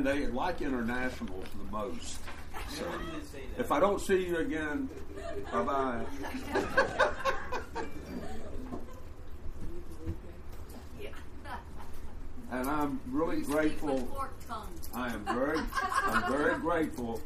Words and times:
and 0.00 0.08
they 0.08 0.26
like 0.28 0.62
internationals 0.62 1.44
the 1.58 1.70
most. 1.70 2.20
So, 2.70 2.86
if 3.58 3.70
I 3.70 3.78
don't 3.78 4.00
see 4.00 4.28
you 4.28 4.38
again, 4.38 4.88
bye 5.52 5.62
bye. 5.62 6.00
and 12.50 12.66
I'm 12.66 12.98
really 13.10 13.42
grateful. 13.42 14.08
I 14.94 15.10
am 15.12 15.22
very, 15.26 15.60
I'm 16.06 16.32
very 16.32 16.58
grateful 16.58 17.20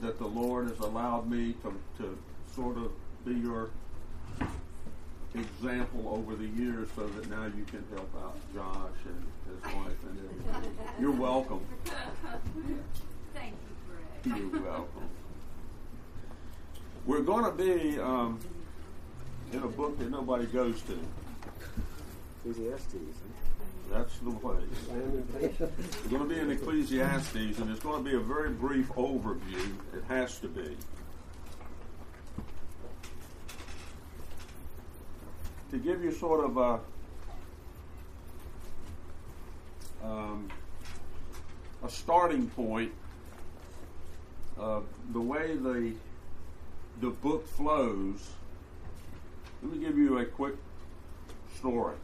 that 0.00 0.18
the 0.18 0.26
Lord 0.26 0.68
has 0.68 0.80
allowed 0.80 1.30
me 1.30 1.54
to, 1.62 1.72
to 1.98 2.18
sort 2.56 2.76
of 2.76 2.90
be 3.24 3.34
your 3.34 3.70
example 5.34 6.08
over 6.08 6.34
the 6.34 6.46
years 6.46 6.88
so 6.96 7.06
that 7.06 7.30
now 7.30 7.44
you 7.44 7.64
can 7.64 7.84
help 7.94 8.10
out 8.22 8.36
Josh 8.54 8.90
and 9.06 9.26
his 9.46 9.74
wife 9.74 9.96
and 10.08 10.18
everything. 10.18 10.76
You're 11.00 11.12
welcome. 11.12 11.60
Thank 13.34 13.54
you, 14.24 14.32
Greg. 14.32 14.52
You're 14.52 14.62
welcome. 14.62 15.08
We're 17.06 17.22
going 17.22 17.44
to 17.44 17.52
be 17.52 17.98
um, 17.98 18.40
in 19.52 19.62
a 19.62 19.68
book 19.68 19.98
that 19.98 20.10
nobody 20.10 20.46
goes 20.46 20.80
to. 20.82 20.98
Ecclesiastes. 22.44 22.94
That's 23.90 24.18
the 24.18 24.30
way. 24.30 24.56
We're 24.88 26.18
going 26.18 26.28
to 26.28 26.34
be 26.34 26.38
in 26.38 26.50
Ecclesiastes, 26.50 27.58
and 27.58 27.70
it's 27.70 27.80
going 27.80 28.04
to 28.04 28.10
be 28.10 28.16
a 28.16 28.20
very 28.20 28.50
brief 28.50 28.88
overview. 28.90 29.74
It 29.94 30.04
has 30.08 30.38
to 30.40 30.48
be. 30.48 30.76
To 35.70 35.78
give 35.78 36.02
you 36.02 36.12
sort 36.12 36.44
of 36.44 36.56
a, 36.56 36.80
um, 40.04 40.48
a 41.84 41.88
starting 41.88 42.48
point 42.48 42.92
of 44.56 44.84
the 45.12 45.20
way 45.20 45.56
the 45.56 45.92
the 47.00 47.10
book 47.10 47.48
flows, 47.48 48.30
let 49.62 49.72
me 49.72 49.78
give 49.78 49.96
you 49.96 50.18
a 50.18 50.24
quick 50.24 50.56
story 51.56 51.96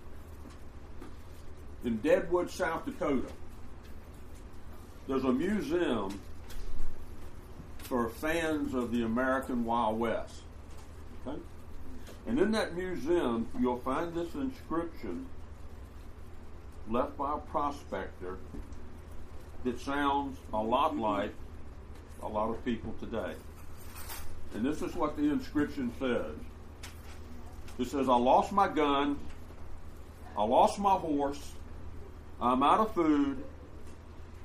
in 1.86 1.98
Deadwood, 1.98 2.50
South 2.50 2.84
Dakota, 2.84 3.28
there's 5.06 5.22
a 5.22 5.32
museum 5.32 6.18
for 7.78 8.08
fans 8.08 8.74
of 8.74 8.90
the 8.90 9.04
American 9.04 9.64
Wild 9.64 10.00
West. 10.00 10.42
And 12.26 12.40
in 12.40 12.50
that 12.52 12.76
museum, 12.76 13.48
you'll 13.58 13.78
find 13.78 14.12
this 14.12 14.34
inscription 14.34 15.26
left 16.90 17.16
by 17.16 17.34
a 17.34 17.38
prospector 17.38 18.38
that 19.64 19.80
sounds 19.80 20.38
a 20.52 20.62
lot 20.62 20.96
like 20.96 21.32
a 22.22 22.28
lot 22.28 22.50
of 22.50 22.64
people 22.64 22.94
today. 22.98 23.34
And 24.54 24.64
this 24.64 24.82
is 24.82 24.94
what 24.94 25.16
the 25.16 25.24
inscription 25.24 25.92
says. 25.98 26.34
It 27.78 27.88
says, 27.88 28.08
I 28.08 28.16
lost 28.16 28.52
my 28.52 28.68
gun, 28.68 29.18
I 30.36 30.44
lost 30.44 30.78
my 30.78 30.94
horse, 30.94 31.52
I'm 32.40 32.62
out 32.62 32.80
of 32.80 32.94
food. 32.94 33.42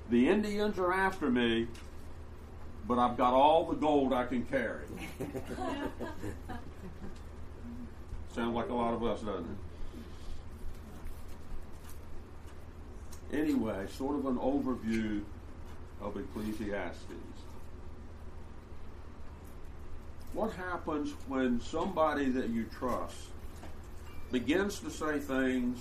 The 0.09 0.27
Indians 0.27 0.77
are 0.77 0.91
after 0.91 1.29
me, 1.29 1.67
but 2.87 2.99
I've 2.99 3.15
got 3.15 3.33
all 3.33 3.65
the 3.65 3.75
gold 3.75 4.11
I 4.11 4.25
can 4.25 4.45
carry. 4.45 4.85
Sounds 8.33 8.55
like 8.55 8.69
a 8.69 8.73
lot 8.73 8.93
of 8.93 9.03
us, 9.03 9.21
doesn't 9.21 9.57
it? 13.31 13.37
Anyway, 13.37 13.87
sort 13.97 14.15
of 14.17 14.25
an 14.25 14.37
overview 14.37 15.21
of 16.01 16.17
Ecclesiastes. 16.17 17.03
What 20.33 20.53
happens 20.53 21.11
when 21.27 21.59
somebody 21.61 22.29
that 22.29 22.49
you 22.49 22.65
trust 22.77 23.17
begins 24.31 24.79
to 24.79 24.89
say 24.89 25.19
things 25.19 25.77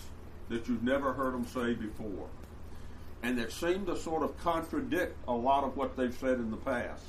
that 0.48 0.68
you've 0.68 0.82
never 0.82 1.12
heard 1.12 1.34
them 1.34 1.46
say 1.46 1.74
before, 1.74 2.26
and 3.22 3.38
that 3.38 3.52
seem 3.52 3.86
to 3.86 3.96
sort 3.96 4.24
of 4.24 4.36
contradict 4.38 5.16
a 5.28 5.32
lot 5.32 5.62
of 5.62 5.76
what 5.76 5.96
they've 5.96 6.16
said 6.18 6.38
in 6.38 6.50
the 6.50 6.56
past. 6.56 7.04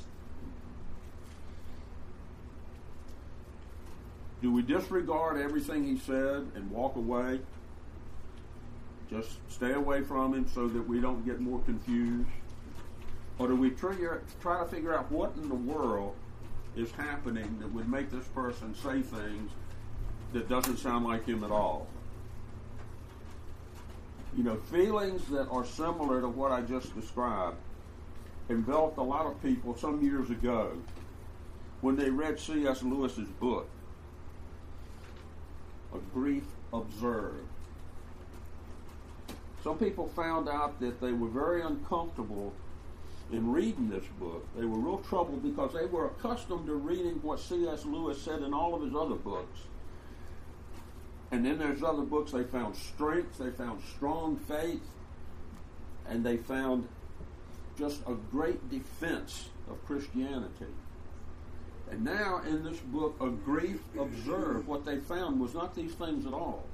Do 4.41 4.51
we 4.51 4.61
disregard 4.61 5.39
everything 5.39 5.83
he 5.83 5.97
said 5.97 6.47
and 6.55 6.71
walk 6.71 6.95
away? 6.95 7.39
Just 9.09 9.37
stay 9.49 9.73
away 9.73 10.01
from 10.01 10.33
him 10.33 10.47
so 10.47 10.67
that 10.67 10.87
we 10.87 10.99
don't 10.99 11.25
get 11.25 11.39
more 11.39 11.59
confused? 11.61 12.27
Or 13.37 13.47
do 13.47 13.55
we 13.55 13.71
try, 13.71 13.95
to 13.95 14.65
figure 14.69 14.95
out 14.95 15.11
what 15.11 15.33
in 15.35 15.49
the 15.49 15.55
world 15.55 16.15
is 16.75 16.91
happening 16.91 17.57
that 17.59 17.71
would 17.73 17.89
make 17.89 18.09
this 18.09 18.25
person 18.27 18.73
say 18.75 19.01
things 19.01 19.51
that 20.33 20.47
doesn't 20.47 20.77
sound 20.77 21.05
like 21.05 21.25
him 21.25 21.43
at 21.43 21.51
all? 21.51 21.87
you 24.35 24.43
know, 24.43 24.55
feelings 24.71 25.25
that 25.27 25.47
are 25.49 25.65
similar 25.65 26.21
to 26.21 26.27
what 26.27 26.51
I 26.51 26.61
just 26.61 26.95
described 26.95 27.57
enveloped 28.49 28.97
a 28.97 29.03
lot 29.03 29.25
of 29.25 29.41
people 29.43 29.75
some 29.77 30.01
years 30.01 30.29
ago 30.29 30.71
when 31.81 31.95
they 31.95 32.09
read 32.09 32.39
C.S. 32.39 32.83
Lewis's 32.83 33.27
book, 33.39 33.67
A 35.93 35.97
Grief 36.13 36.43
Observed. 36.73 37.47
Some 39.63 39.77
people 39.77 40.07
found 40.07 40.49
out 40.49 40.79
that 40.79 40.99
they 41.01 41.11
were 41.11 41.27
very 41.27 41.61
uncomfortable 41.61 42.53
in 43.31 43.51
reading 43.51 43.89
this 43.89 44.05
book. 44.19 44.45
They 44.55 44.65
were 44.65 44.79
real 44.79 44.97
troubled 44.99 45.43
because 45.43 45.73
they 45.73 45.85
were 45.85 46.07
accustomed 46.07 46.65
to 46.67 46.75
reading 46.75 47.19
what 47.21 47.39
C.S. 47.39 47.85
Lewis 47.85 48.21
said 48.21 48.41
in 48.41 48.53
all 48.53 48.73
of 48.73 48.81
his 48.81 48.95
other 48.95 49.15
books 49.15 49.59
and 51.31 51.45
then 51.45 51.57
there's 51.57 51.81
other 51.81 52.03
books 52.03 52.33
they 52.33 52.43
found 52.43 52.75
strength, 52.75 53.37
they 53.37 53.51
found 53.51 53.81
strong 53.95 54.35
faith, 54.35 54.83
and 56.07 56.25
they 56.25 56.37
found 56.37 56.87
just 57.79 58.01
a 58.05 58.13
great 58.13 58.69
defense 58.69 59.49
of 59.69 59.83
Christianity. 59.85 60.67
And 61.91 62.05
now 62.05 62.41
in 62.47 62.63
this 62.63 62.79
book, 62.79 63.17
A 63.19 63.29
Grief 63.29 63.81
Observed, 63.99 64.65
what 64.65 64.85
they 64.85 64.97
found 64.97 65.41
was 65.41 65.53
not 65.53 65.75
these 65.75 65.93
things 65.93 66.25
at 66.25 66.33
all. 66.33 66.65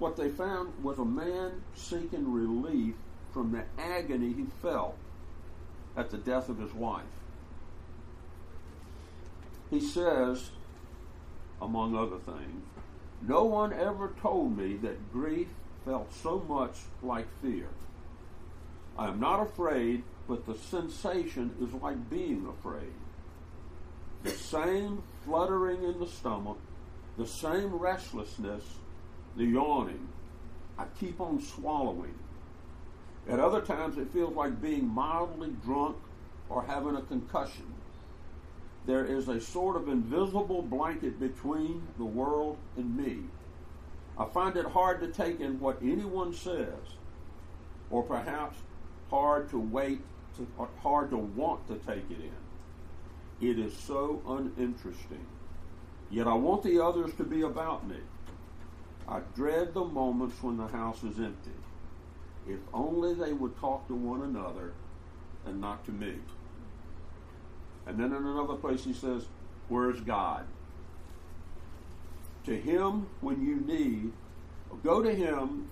What 0.00 0.16
they 0.16 0.28
found 0.28 0.82
was 0.82 0.98
a 0.98 1.04
man 1.04 1.62
seeking 1.76 2.32
relief 2.32 2.94
from 3.32 3.52
the 3.52 3.64
agony 3.80 4.32
he 4.32 4.46
felt 4.60 4.96
at 5.96 6.10
the 6.10 6.18
death 6.18 6.48
of 6.48 6.58
his 6.58 6.74
wife. 6.74 7.04
He 9.70 9.78
says, 9.78 10.50
among 11.62 11.94
other 11.94 12.18
things, 12.18 12.64
no 13.22 13.44
one 13.44 13.72
ever 13.72 14.12
told 14.20 14.56
me 14.56 14.76
that 14.78 15.12
grief 15.12 15.48
felt 15.84 16.12
so 16.12 16.40
much 16.48 16.78
like 17.02 17.26
fear. 17.40 17.68
I 18.98 19.08
am 19.08 19.20
not 19.20 19.40
afraid, 19.40 20.02
but 20.26 20.46
the 20.46 20.56
sensation 20.56 21.54
is 21.60 21.72
like 21.74 22.10
being 22.10 22.46
afraid. 22.46 22.92
The 24.22 24.30
same 24.30 25.02
fluttering 25.24 25.84
in 25.84 25.98
the 25.98 26.06
stomach, 26.06 26.58
the 27.16 27.26
same 27.26 27.74
restlessness, 27.74 28.64
the 29.36 29.44
yawning. 29.44 30.08
I 30.78 30.84
keep 30.98 31.20
on 31.20 31.40
swallowing. 31.40 32.14
At 33.28 33.38
other 33.38 33.60
times, 33.60 33.98
it 33.98 34.12
feels 34.12 34.34
like 34.34 34.60
being 34.60 34.88
mildly 34.88 35.54
drunk 35.64 35.96
or 36.48 36.62
having 36.62 36.96
a 36.96 37.02
concussion 37.02 37.74
there 38.86 39.04
is 39.04 39.28
a 39.28 39.40
sort 39.40 39.76
of 39.76 39.88
invisible 39.88 40.62
blanket 40.62 41.20
between 41.20 41.86
the 41.98 42.04
world 42.04 42.56
and 42.76 42.96
me. 42.96 43.18
I 44.18 44.24
find 44.26 44.56
it 44.56 44.66
hard 44.66 45.00
to 45.00 45.08
take 45.08 45.40
in 45.40 45.60
what 45.60 45.78
anyone 45.82 46.34
says, 46.34 46.74
or 47.90 48.02
perhaps 48.02 48.58
hard 49.10 49.50
to 49.50 49.58
wait, 49.58 50.00
to, 50.36 50.46
hard 50.82 51.10
to 51.10 51.16
want 51.16 51.66
to 51.68 51.74
take 51.76 52.10
it 52.10 52.20
in. 52.20 52.49
It 53.40 53.58
is 53.58 53.76
so 53.76 54.20
uninteresting. 54.26 55.26
Yet 56.10 56.26
I 56.26 56.34
want 56.34 56.62
the 56.62 56.84
others 56.84 57.14
to 57.14 57.24
be 57.24 57.42
about 57.42 57.88
me. 57.88 57.96
I 59.08 59.20
dread 59.34 59.74
the 59.74 59.84
moments 59.84 60.42
when 60.42 60.56
the 60.56 60.66
house 60.66 61.02
is 61.02 61.18
empty. 61.18 61.50
If 62.46 62.58
only 62.74 63.14
they 63.14 63.32
would 63.32 63.58
talk 63.58 63.86
to 63.88 63.94
one 63.94 64.22
another 64.22 64.72
and 65.46 65.60
not 65.60 65.84
to 65.86 65.92
me. 65.92 66.14
And 67.86 67.98
then 67.98 68.12
in 68.12 68.26
another 68.26 68.54
place 68.54 68.84
he 68.84 68.92
says, 68.92 69.24
Where's 69.68 70.00
God? 70.00 70.44
To 72.44 72.56
him 72.56 73.06
when 73.20 73.44
you 73.44 73.56
need, 73.56 74.12
go 74.82 75.02
to 75.02 75.14
him 75.14 75.68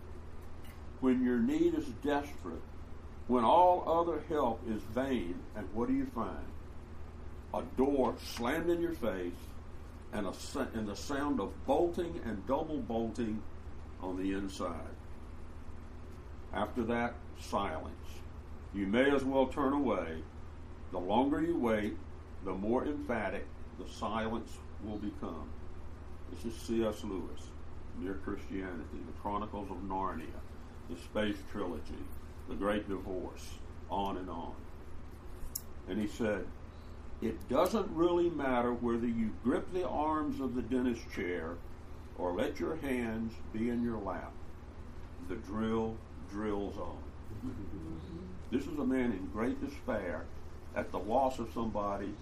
when 1.01 1.25
your 1.25 1.39
need 1.39 1.75
is 1.75 1.87
desperate, 2.05 2.63
when 3.27 3.45
all 3.45 3.85
other 3.87 4.23
help 4.29 4.61
is 4.69 4.83
vain, 4.95 5.35
and 5.57 5.69
what 5.75 5.89
do 5.89 5.95
you 5.95 6.07
find? 6.07 6.45
A 7.55 7.63
door 7.77 8.15
slammed 8.23 8.69
in 8.69 8.81
your 8.81 8.93
face 8.93 9.33
and, 10.13 10.27
a, 10.27 10.33
and 10.75 10.89
the 10.89 10.97
sound 10.97 11.41
of 11.41 11.53
bolting 11.67 12.21
and 12.25 12.47
double 12.47 12.79
bolting 12.79 13.43
on 14.03 14.17
the 14.17 14.33
inside. 14.33 14.75
After 16.53 16.83
that, 16.85 17.15
silence. 17.41 17.95
You 18.75 18.87
may 18.87 19.11
as 19.11 19.25
well 19.25 19.47
turn 19.47 19.73
away. 19.73 20.23
The 20.93 20.99
longer 20.99 21.43
you 21.43 21.59
wait, 21.59 21.97
the 22.45 22.55
more 22.55 22.85
emphatic 22.85 23.47
the 23.79 23.89
silence 23.89 24.51
will 24.85 24.99
become. 24.99 25.49
This 26.31 26.53
is 26.53 26.61
C.S. 26.61 27.05
Lewis, 27.05 27.49
Mere 27.99 28.15
Christianity, 28.25 29.01
The 29.07 29.21
Chronicles 29.23 29.71
of 29.71 29.79
Narnia, 29.89 30.27
The 30.91 30.97
Space 30.97 31.37
Trilogy, 31.51 32.05
The 32.49 32.55
Great 32.55 32.89
Divorce, 32.89 33.47
on 33.91 34.19
and 34.19 34.29
on. 34.29 34.55
And 35.89 35.99
he 35.99 36.07
said, 36.07 36.45
It 37.21 37.49
doesn't 37.49 37.89
really 37.91 38.31
matter 38.31 38.73
whether 38.73 39.07
you 39.07 39.31
grip 39.43 39.73
the 39.73 39.89
arms 39.89 40.41
of 40.41 40.55
the 40.55 40.63
dentist 40.63 41.03
chair 41.13 41.55
or 42.17 42.33
let 42.33 42.61
your 42.61 42.77
hands 42.77 43.33
be 43.53 43.71
in 43.71 43.83
your 43.83 43.99
lap. 43.99 44.33
The 45.29 45.35
drill 45.37 45.97
drills 46.31 46.77
on. 46.79 46.97
This 48.51 48.67
is 48.67 48.79
a 48.79 48.85
man 48.85 49.13
in 49.13 49.29
great 49.33 49.61
despair 49.65 50.25
at 50.77 50.93
the 50.93 50.99
loss 50.99 51.39
of 51.39 51.51
somebody 51.53 52.15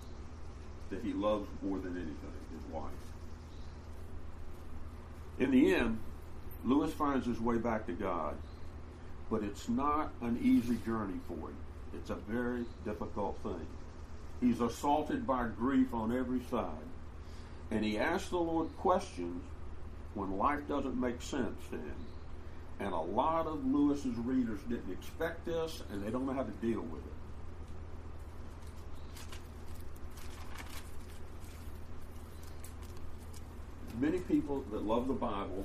that 0.91 1.03
he 1.03 1.13
loves 1.13 1.49
more 1.63 1.79
than 1.79 1.97
anything, 1.97 2.17
his 2.55 2.73
wife. 2.73 2.91
In 5.39 5.51
the 5.51 5.75
end, 5.75 5.99
Lewis 6.65 6.93
finds 6.93 7.27
his 7.27 7.39
way 7.39 7.59
back 7.59 7.87
to 7.87 7.93
God, 7.93 8.35
but 9.31 9.43
it's 9.43 9.69
not 9.69 10.11
an 10.23 10.39
easy 10.43 10.77
journey 10.87 11.21
for 11.29 11.35
him. 11.35 11.57
It's 11.95 12.11
a 12.11 12.15
very 12.15 12.65
difficult 12.85 13.37
thing. 13.43 13.67
He's 14.41 14.61
assaulted 14.61 15.27
by 15.27 15.49
grief 15.49 15.95
on 15.95 16.17
every 16.17 16.41
side, 16.51 16.69
and 17.71 17.85
he 17.85 17.99
asks 17.99 18.29
the 18.29 18.37
Lord 18.37 18.69
questions 18.77 19.43
when 20.15 20.37
life 20.37 20.67
doesn't 20.69 21.01
make 21.01 21.23
sense 21.23 21.59
to 21.71 21.77
him. 21.77 21.97
And 22.79 22.93
a 22.93 23.01
lot 23.01 23.47
of 23.47 23.65
Lewis's 23.65 24.17
readers 24.19 24.61
didn't 24.69 24.93
expect 24.93 25.47
this, 25.47 25.83
and 25.91 26.05
they 26.05 26.11
don't 26.11 26.27
know 26.27 26.35
how 26.35 26.43
to 26.43 26.51
deal 26.51 26.83
with 26.83 27.01
it. 27.07 27.13
Many 33.99 34.19
people 34.19 34.63
that 34.73 34.85
love 34.85 35.09
the 35.09 35.15
Bible 35.15 35.65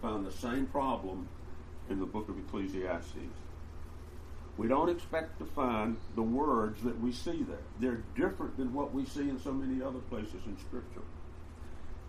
found 0.00 0.24
the 0.24 0.30
same 0.30 0.66
problem 0.66 1.28
in 1.90 1.98
the 1.98 2.06
book 2.06 2.28
of 2.28 2.38
Ecclesiastes. 2.38 3.16
We 4.58 4.68
don't 4.68 4.88
expect 4.88 5.38
to 5.38 5.44
find 5.44 5.98
the 6.14 6.22
words 6.22 6.82
that 6.82 6.98
we 7.00 7.12
see 7.12 7.42
there. 7.42 7.58
They're 7.78 8.02
different 8.16 8.56
than 8.56 8.72
what 8.72 8.94
we 8.94 9.04
see 9.04 9.28
in 9.28 9.38
so 9.38 9.52
many 9.52 9.82
other 9.82 9.98
places 9.98 10.40
in 10.46 10.56
Scripture. 10.58 11.02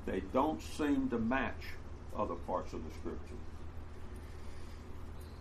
They 0.05 0.21
don't 0.31 0.61
seem 0.61 1.09
to 1.09 1.17
match 1.17 1.73
other 2.17 2.35
parts 2.35 2.71
of 2.71 2.83
the 2.85 2.94
Scripture. 2.99 3.35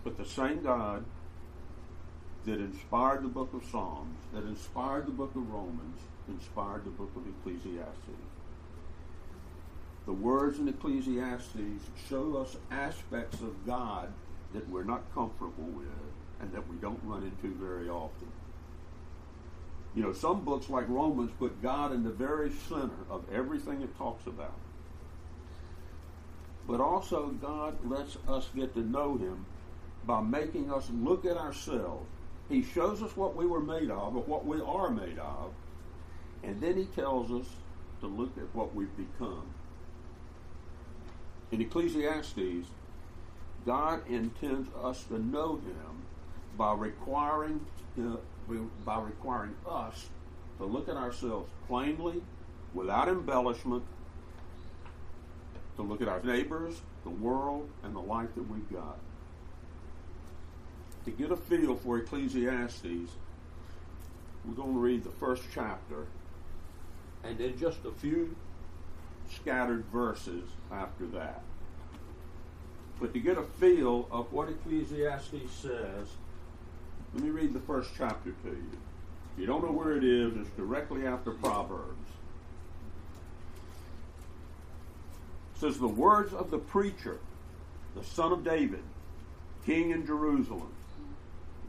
But 0.02 0.18
the 0.18 0.24
same 0.24 0.62
God 0.62 1.04
that 2.44 2.60
inspired 2.60 3.22
the 3.22 3.28
book 3.28 3.52
of 3.54 3.64
Psalms, 3.70 4.18
that 4.32 4.44
inspired 4.44 5.06
the 5.06 5.12
book 5.12 5.34
of 5.36 5.48
Romans, 5.52 6.00
inspired 6.28 6.84
the 6.84 6.90
book 6.90 7.10
of 7.16 7.22
Ecclesiastes. 7.26 8.22
The 10.06 10.12
words 10.12 10.58
in 10.58 10.68
Ecclesiastes 10.68 11.82
show 12.08 12.36
us 12.36 12.56
aspects 12.70 13.40
of 13.40 13.66
God 13.66 14.12
that 14.54 14.68
we're 14.68 14.84
not 14.84 15.02
comfortable 15.14 15.64
with 15.64 15.88
and 16.40 16.52
that 16.52 16.68
we 16.68 16.76
don't 16.76 17.00
run 17.04 17.22
into 17.22 17.54
very 17.56 17.88
often. 17.88 18.28
You 19.94 20.02
know, 20.02 20.12
some 20.12 20.44
books 20.44 20.68
like 20.68 20.88
Romans 20.88 21.30
put 21.38 21.62
God 21.62 21.92
in 21.92 22.04
the 22.04 22.10
very 22.10 22.50
center 22.68 22.90
of 23.08 23.24
everything 23.32 23.80
it 23.80 23.96
talks 23.96 24.26
about. 24.26 24.52
But 26.68 26.80
also, 26.80 27.28
God 27.28 27.76
lets 27.84 28.18
us 28.28 28.48
get 28.54 28.74
to 28.74 28.80
know 28.80 29.16
Him 29.16 29.46
by 30.04 30.20
making 30.20 30.70
us 30.70 30.88
look 30.90 31.24
at 31.24 31.36
ourselves. 31.36 32.06
He 32.48 32.62
shows 32.62 33.02
us 33.02 33.16
what 33.16 33.36
we 33.36 33.46
were 33.46 33.60
made 33.60 33.90
of, 33.90 34.16
or 34.16 34.22
what 34.22 34.44
we 34.44 34.60
are 34.60 34.90
made 34.90 35.18
of, 35.18 35.52
and 36.42 36.60
then 36.60 36.76
He 36.76 36.84
tells 36.84 37.30
us 37.32 37.46
to 38.00 38.06
look 38.06 38.36
at 38.36 38.54
what 38.54 38.74
we've 38.74 38.94
become. 38.96 39.46
In 41.50 41.62
Ecclesiastes, 41.62 42.68
God 43.64 44.06
intends 44.08 44.68
us 44.82 45.04
to 45.04 45.18
know 45.18 45.56
Him 45.56 45.95
by 46.56 46.74
requiring 46.74 47.60
uh, 47.98 48.16
by 48.84 49.00
requiring 49.00 49.54
us 49.68 50.08
to 50.58 50.64
look 50.64 50.88
at 50.88 50.96
ourselves 50.96 51.50
plainly, 51.66 52.22
without 52.72 53.08
embellishment, 53.08 53.82
to 55.76 55.82
look 55.82 56.00
at 56.00 56.08
our 56.08 56.22
neighbors, 56.22 56.80
the 57.04 57.10
world, 57.10 57.68
and 57.82 57.94
the 57.94 58.00
life 58.00 58.34
that 58.34 58.48
we've 58.50 58.70
got. 58.72 58.98
To 61.04 61.10
get 61.10 61.30
a 61.30 61.36
feel 61.36 61.76
for 61.76 61.98
Ecclesiastes, 61.98 63.10
we're 64.44 64.54
going 64.54 64.74
to 64.74 64.78
read 64.78 65.04
the 65.04 65.10
first 65.10 65.42
chapter 65.52 66.06
and 67.24 67.38
then 67.38 67.58
just 67.58 67.84
a 67.84 67.90
few 67.90 68.34
scattered 69.34 69.84
verses 69.86 70.48
after 70.70 71.06
that. 71.08 71.42
But 73.00 73.12
to 73.12 73.20
get 73.20 73.36
a 73.36 73.42
feel 73.42 74.08
of 74.10 74.32
what 74.32 74.48
Ecclesiastes 74.48 75.50
says, 75.50 76.08
let 77.16 77.24
me 77.24 77.30
read 77.30 77.54
the 77.54 77.60
first 77.60 77.92
chapter 77.96 78.30
to 78.30 78.48
you. 78.48 78.78
If 79.32 79.40
you 79.40 79.46
don't 79.46 79.64
know 79.64 79.72
where 79.72 79.96
it 79.96 80.04
is, 80.04 80.36
it's 80.36 80.50
directly 80.50 81.06
after 81.06 81.30
Proverbs. 81.30 82.10
It 85.54 85.60
says, 85.60 85.78
The 85.78 85.88
words 85.88 86.34
of 86.34 86.50
the 86.50 86.58
preacher, 86.58 87.18
the 87.94 88.04
son 88.04 88.32
of 88.32 88.44
David, 88.44 88.82
king 89.64 89.92
in 89.92 90.04
Jerusalem. 90.04 90.70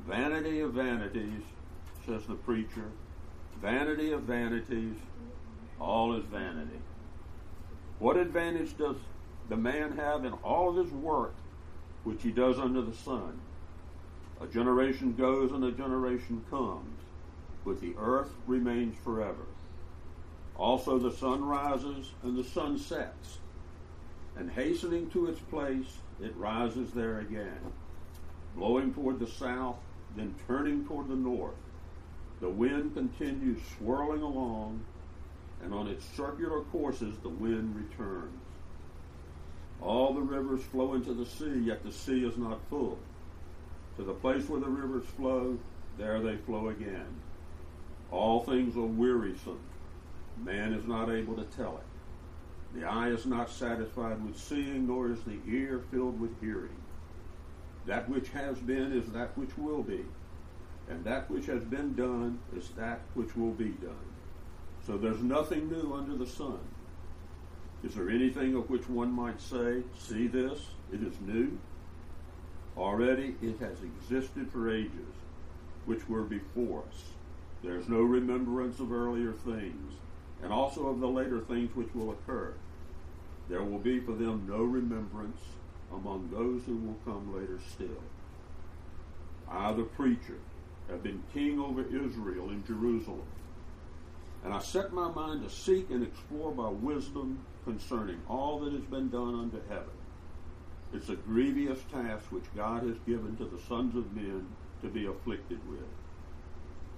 Vanity 0.05 0.59
of 0.59 0.73
vanities, 0.73 1.43
says 2.05 2.25
the 2.25 2.35
preacher. 2.35 2.91
Vanity 3.61 4.11
of 4.11 4.23
vanities, 4.23 4.95
all 5.79 6.13
is 6.17 6.25
vanity. 6.25 6.81
What 7.99 8.17
advantage 8.17 8.77
does 8.77 8.97
the 9.47 9.55
man 9.55 9.93
have 9.93 10.25
in 10.25 10.33
all 10.43 10.71
of 10.71 10.75
his 10.75 10.93
work 10.93 11.33
which 12.03 12.21
he 12.21 12.31
does 12.31 12.59
under 12.59 12.81
the 12.81 12.93
sun? 12.93 13.39
A 14.39 14.47
generation 14.47 15.13
goes 15.15 15.51
and 15.51 15.63
a 15.63 15.71
generation 15.71 16.43
comes, 16.49 16.99
but 17.65 17.81
the 17.81 17.95
earth 17.97 18.31
remains 18.45 18.95
forever. 19.03 19.45
Also 20.55 20.99
the 20.99 21.11
sun 21.11 21.43
rises 21.43 22.11
and 22.23 22.37
the 22.37 22.43
sun 22.43 22.77
sets, 22.77 23.39
and 24.35 24.49
hastening 24.51 25.09
to 25.11 25.27
its 25.27 25.39
place, 25.39 25.97
it 26.21 26.35
rises 26.35 26.91
there 26.91 27.19
again, 27.19 27.59
blowing 28.55 28.93
toward 28.93 29.19
the 29.19 29.27
south, 29.27 29.77
then 30.15 30.35
turning 30.47 30.85
toward 30.85 31.07
the 31.07 31.15
north. 31.15 31.55
The 32.39 32.49
wind 32.49 32.93
continues 32.93 33.59
swirling 33.77 34.21
along, 34.21 34.81
and 35.63 35.73
on 35.73 35.87
its 35.87 36.05
circular 36.15 36.61
courses 36.61 37.15
the 37.23 37.29
wind 37.29 37.75
returns. 37.75 38.39
All 39.81 40.13
the 40.13 40.21
rivers 40.21 40.63
flow 40.63 40.93
into 40.93 41.13
the 41.13 41.25
sea, 41.25 41.59
yet 41.65 41.83
the 41.83 41.91
sea 41.91 42.23
is 42.23 42.37
not 42.37 42.59
full. 42.69 42.99
To 43.97 44.03
the 44.03 44.13
place 44.13 44.47
where 44.47 44.59
the 44.59 44.69
rivers 44.69 45.05
flow, 45.05 45.57
there 45.97 46.21
they 46.21 46.37
flow 46.37 46.69
again. 46.69 47.07
All 48.11 48.41
things 48.41 48.77
are 48.77 48.81
wearisome. 48.81 49.59
Man 50.43 50.73
is 50.73 50.85
not 50.87 51.09
able 51.09 51.35
to 51.35 51.43
tell 51.43 51.77
it. 51.77 52.79
The 52.79 52.87
eye 52.87 53.09
is 53.09 53.25
not 53.25 53.49
satisfied 53.49 54.23
with 54.23 54.37
seeing, 54.37 54.87
nor 54.87 55.09
is 55.09 55.19
the 55.23 55.39
ear 55.47 55.81
filled 55.89 56.19
with 56.19 56.39
hearing. 56.39 56.77
That 57.87 58.07
which 58.07 58.29
has 58.29 58.57
been 58.59 58.91
is 58.91 59.11
that 59.13 59.35
which 59.37 59.57
will 59.57 59.81
be, 59.81 60.05
and 60.89 61.03
that 61.03 61.29
which 61.31 61.47
has 61.47 61.63
been 61.63 61.95
done 61.95 62.39
is 62.55 62.69
that 62.77 62.99
which 63.15 63.35
will 63.35 63.53
be 63.53 63.69
done. 63.69 63.95
So 64.85 64.97
there's 64.97 65.23
nothing 65.23 65.69
new 65.69 65.93
under 65.93 66.15
the 66.15 66.27
sun. 66.27 66.59
Is 67.83 67.95
there 67.95 68.09
anything 68.09 68.55
of 68.55 68.69
which 68.69 68.87
one 68.89 69.11
might 69.11 69.41
say, 69.41 69.83
See 69.97 70.27
this, 70.27 70.59
it 70.91 71.01
is 71.01 71.13
new? 71.21 71.57
Already 72.77 73.35
it 73.41 73.59
has 73.59 73.77
existed 73.81 74.51
for 74.51 74.69
ages, 74.69 75.13
which 75.85 76.07
were 76.07 76.23
before 76.23 76.83
us. 76.87 77.03
There 77.63 77.75
is 77.77 77.89
no 77.89 78.01
remembrance 78.01 78.79
of 78.79 78.91
earlier 78.91 79.33
things, 79.33 79.93
and 80.43 80.53
also 80.53 80.87
of 80.87 80.99
the 80.99 81.07
later 81.07 81.39
things 81.39 81.75
which 81.75 81.93
will 81.95 82.11
occur. 82.11 82.53
There 83.49 83.63
will 83.63 83.79
be 83.79 83.99
for 83.99 84.11
them 84.11 84.45
no 84.47 84.63
remembrance 84.63 85.39
among 85.91 86.29
those 86.31 86.63
who 86.65 86.75
will 86.75 86.97
come 87.05 87.35
later 87.35 87.59
still. 87.73 88.03
I, 89.49 89.71
the 89.73 89.83
preacher, 89.83 90.37
have 90.89 91.01
been 91.01 91.23
king 91.33 91.59
over 91.59 91.81
Israel 91.81 92.49
in 92.49 92.63
Jerusalem. 92.65 93.23
And 94.43 94.53
I 94.53 94.59
set 94.59 94.93
my 94.93 95.09
mind 95.09 95.43
to 95.43 95.49
seek 95.49 95.89
and 95.89 96.03
explore 96.03 96.51
by 96.51 96.69
wisdom 96.69 97.39
concerning 97.63 98.21
all 98.29 98.59
that 98.59 98.73
has 98.73 98.83
been 98.83 99.09
done 99.09 99.35
under 99.35 99.61
heaven. 99.67 99.96
It's 100.93 101.09
a 101.09 101.15
grievous 101.15 101.79
task 101.91 102.31
which 102.31 102.55
God 102.55 102.83
has 102.83 102.97
given 103.05 103.35
to 103.37 103.45
the 103.45 103.61
sons 103.67 103.95
of 103.95 104.15
men 104.15 104.47
to 104.81 104.87
be 104.87 105.05
afflicted 105.05 105.59
with. 105.69 105.83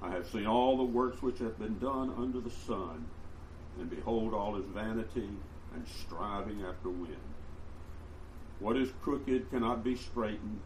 I 0.01 0.12
have 0.12 0.27
seen 0.27 0.46
all 0.46 0.77
the 0.77 0.84
works 0.84 1.22
which 1.22 1.39
have 1.39 1.58
been 1.60 1.79
done 1.79 2.13
under 2.17 2.39
the 2.39 2.50
sun, 2.50 3.05
and 3.79 3.89
behold, 3.89 4.34
all 4.34 4.55
is 4.58 4.65
vanity 4.74 5.29
and 5.74 5.88
striving 6.05 6.62
after 6.62 6.89
wind. 6.89 7.17
What 8.60 8.77
is 8.77 8.89
crooked 9.01 9.50
cannot 9.50 9.84
be 9.84 9.96
straightened, 9.96 10.60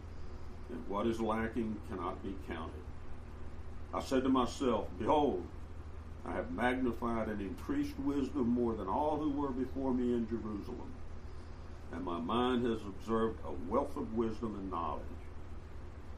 and 0.70 0.88
what 0.88 1.08
is 1.08 1.20
lacking 1.20 1.78
cannot 1.90 2.22
be 2.24 2.36
counted. 2.48 2.84
I 3.94 4.02
said 4.02 4.24
to 4.24 4.30
myself, 4.30 4.88
Behold, 5.00 5.44
I 6.26 6.34
have 6.34 6.52
magnified 6.52 7.30
and 7.30 7.42
increased 7.42 7.98
wisdom 8.00 8.48
more 8.48 8.74
than 8.74 8.88
all 8.88 9.18
who 9.18 9.30
were 9.30 9.52
before 9.52 9.94
me 9.94 10.14
in 10.14 10.28
Jerusalem. 10.28 10.93
And 11.94 12.04
my 12.04 12.20
mind 12.20 12.66
has 12.66 12.82
observed 12.82 13.40
a 13.46 13.72
wealth 13.72 13.96
of 13.96 14.14
wisdom 14.16 14.56
and 14.56 14.72
knowledge. 14.72 15.04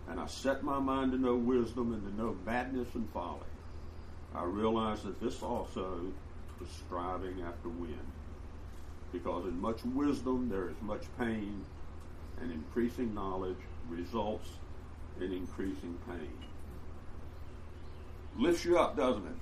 And 0.09 0.19
I 0.19 0.27
set 0.27 0.63
my 0.63 0.79
mind 0.79 1.11
to 1.11 1.17
know 1.17 1.35
wisdom 1.35 1.93
and 1.93 2.03
to 2.03 2.21
know 2.21 2.37
madness 2.45 2.87
and 2.95 3.09
folly. 3.09 3.39
I 4.33 4.43
realize 4.43 5.03
that 5.03 5.19
this 5.19 5.41
also 5.41 5.99
is 6.61 6.69
striving 6.85 7.41
after 7.41 7.69
wind. 7.69 8.11
Because 9.11 9.45
in 9.45 9.59
much 9.59 9.83
wisdom 9.83 10.49
there 10.49 10.69
is 10.69 10.75
much 10.81 11.03
pain, 11.17 11.65
and 12.41 12.51
increasing 12.51 13.13
knowledge 13.13 13.57
results 13.89 14.49
in 15.19 15.31
increasing 15.31 15.97
pain. 16.07 16.33
Lifts 18.37 18.65
you 18.65 18.77
up, 18.77 18.97
doesn't 18.97 19.25
it? 19.25 19.35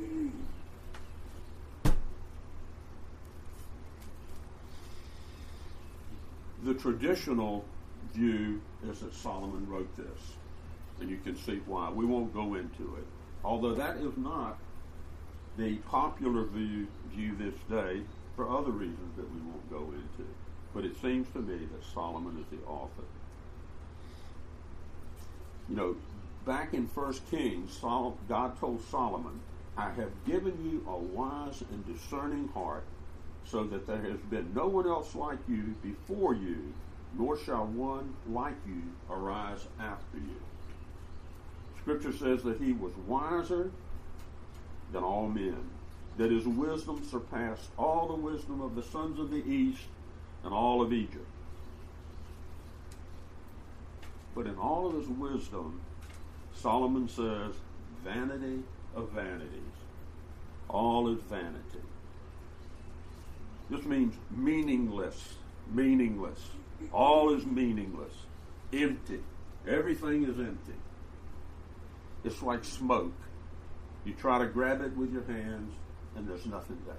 the 6.64 6.74
traditional 6.74 7.64
view 8.12 8.60
is 8.88 9.00
that 9.00 9.14
Solomon 9.14 9.66
wrote 9.68 9.94
this, 9.96 10.34
and 11.00 11.08
you 11.08 11.18
can 11.18 11.36
see 11.36 11.60
why. 11.66 11.90
We 11.90 12.04
won't 12.04 12.34
go 12.34 12.54
into 12.54 12.96
it. 12.96 13.06
Although 13.44 13.74
that 13.74 13.96
is 13.96 14.16
not 14.16 14.58
the 15.56 15.76
popular 15.76 16.44
view, 16.44 16.86
view 17.12 17.34
this 17.36 17.54
day 17.68 18.02
for 18.36 18.48
other 18.48 18.70
reasons 18.70 19.16
that 19.16 19.30
we 19.32 19.40
won't 19.40 19.70
go 19.70 19.92
into. 19.92 20.28
But 20.74 20.84
it 20.84 21.00
seems 21.00 21.28
to 21.32 21.40
me 21.40 21.58
that 21.58 21.84
Solomon 21.94 22.38
is 22.38 22.58
the 22.58 22.64
author. 22.66 23.02
You 25.68 25.76
know, 25.76 25.96
back 26.46 26.74
in 26.74 26.86
First 26.88 27.28
Kings, 27.30 27.78
God 27.80 28.58
told 28.60 28.82
Solomon, 28.90 29.40
I 29.76 29.90
have 29.90 30.10
given 30.26 30.56
you 30.64 30.84
a 30.88 30.96
wise 30.96 31.62
and 31.70 31.86
discerning 31.86 32.48
heart, 32.48 32.84
so 33.44 33.64
that 33.64 33.86
there 33.86 34.02
has 34.02 34.20
been 34.30 34.52
no 34.54 34.66
one 34.66 34.86
else 34.86 35.14
like 35.14 35.38
you 35.48 35.74
before 35.82 36.34
you, 36.34 36.72
nor 37.18 37.38
shall 37.38 37.66
one 37.66 38.14
like 38.28 38.54
you 38.66 38.82
arise 39.10 39.66
after 39.80 40.18
you. 40.18 40.40
Scripture 41.80 42.12
says 42.12 42.42
that 42.42 42.58
he 42.58 42.72
was 42.72 42.92
wiser 43.06 43.70
than 44.92 45.02
all 45.02 45.28
men, 45.28 45.70
that 46.18 46.30
his 46.30 46.46
wisdom 46.46 47.02
surpassed 47.10 47.70
all 47.78 48.06
the 48.06 48.14
wisdom 48.14 48.60
of 48.60 48.74
the 48.74 48.82
sons 48.82 49.18
of 49.18 49.30
the 49.30 49.44
east 49.50 49.82
and 50.44 50.52
all 50.52 50.82
of 50.82 50.92
Egypt. 50.92 51.26
But 54.34 54.46
in 54.46 54.56
all 54.56 54.86
of 54.86 54.94
his 54.94 55.08
wisdom, 55.08 55.80
Solomon 56.54 57.08
says, 57.08 57.54
vanity 58.04 58.62
of 58.94 59.10
vanities. 59.10 59.48
All 60.68 61.12
is 61.12 61.20
vanity. 61.22 61.80
This 63.70 63.84
means 63.84 64.14
meaningless, 64.30 65.34
meaningless. 65.72 66.40
All 66.92 67.34
is 67.34 67.46
meaningless, 67.46 68.12
empty. 68.72 69.20
Everything 69.68 70.24
is 70.24 70.38
empty. 70.38 70.74
It's 72.24 72.42
like 72.42 72.64
smoke. 72.64 73.12
You 74.04 74.14
try 74.14 74.38
to 74.38 74.46
grab 74.46 74.80
it 74.80 74.96
with 74.96 75.12
your 75.12 75.24
hands, 75.24 75.72
and 76.16 76.28
there's 76.28 76.46
nothing 76.46 76.78
there. 76.86 76.96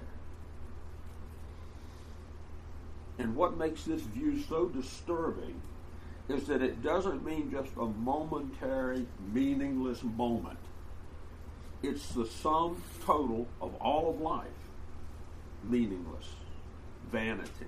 And 3.18 3.36
what 3.36 3.58
makes 3.58 3.84
this 3.84 4.00
view 4.02 4.40
so 4.48 4.66
disturbing 4.66 5.60
is 6.28 6.46
that 6.46 6.62
it 6.62 6.82
doesn't 6.82 7.24
mean 7.24 7.50
just 7.50 7.70
a 7.76 7.84
momentary, 7.84 9.06
meaningless 9.32 10.02
moment. 10.02 10.58
It's 11.82 12.08
the 12.10 12.26
sum 12.26 12.82
total 13.04 13.46
of 13.60 13.74
all 13.74 14.10
of 14.10 14.20
life 14.20 14.48
meaningless, 15.64 16.26
vanity, 17.12 17.66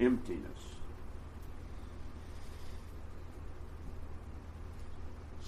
emptiness. 0.00 0.48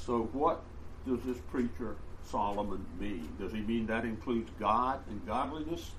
So, 0.06 0.28
what 0.32 0.60
does 1.08 1.20
this 1.24 1.38
preacher 1.50 1.96
Solomon 2.30 2.84
mean? 3.00 3.28
Does 3.40 3.52
he 3.52 3.60
mean 3.60 3.86
that 3.86 4.04
includes 4.04 4.50
God 4.60 5.00
and 5.08 5.26
godliness? 5.26 5.92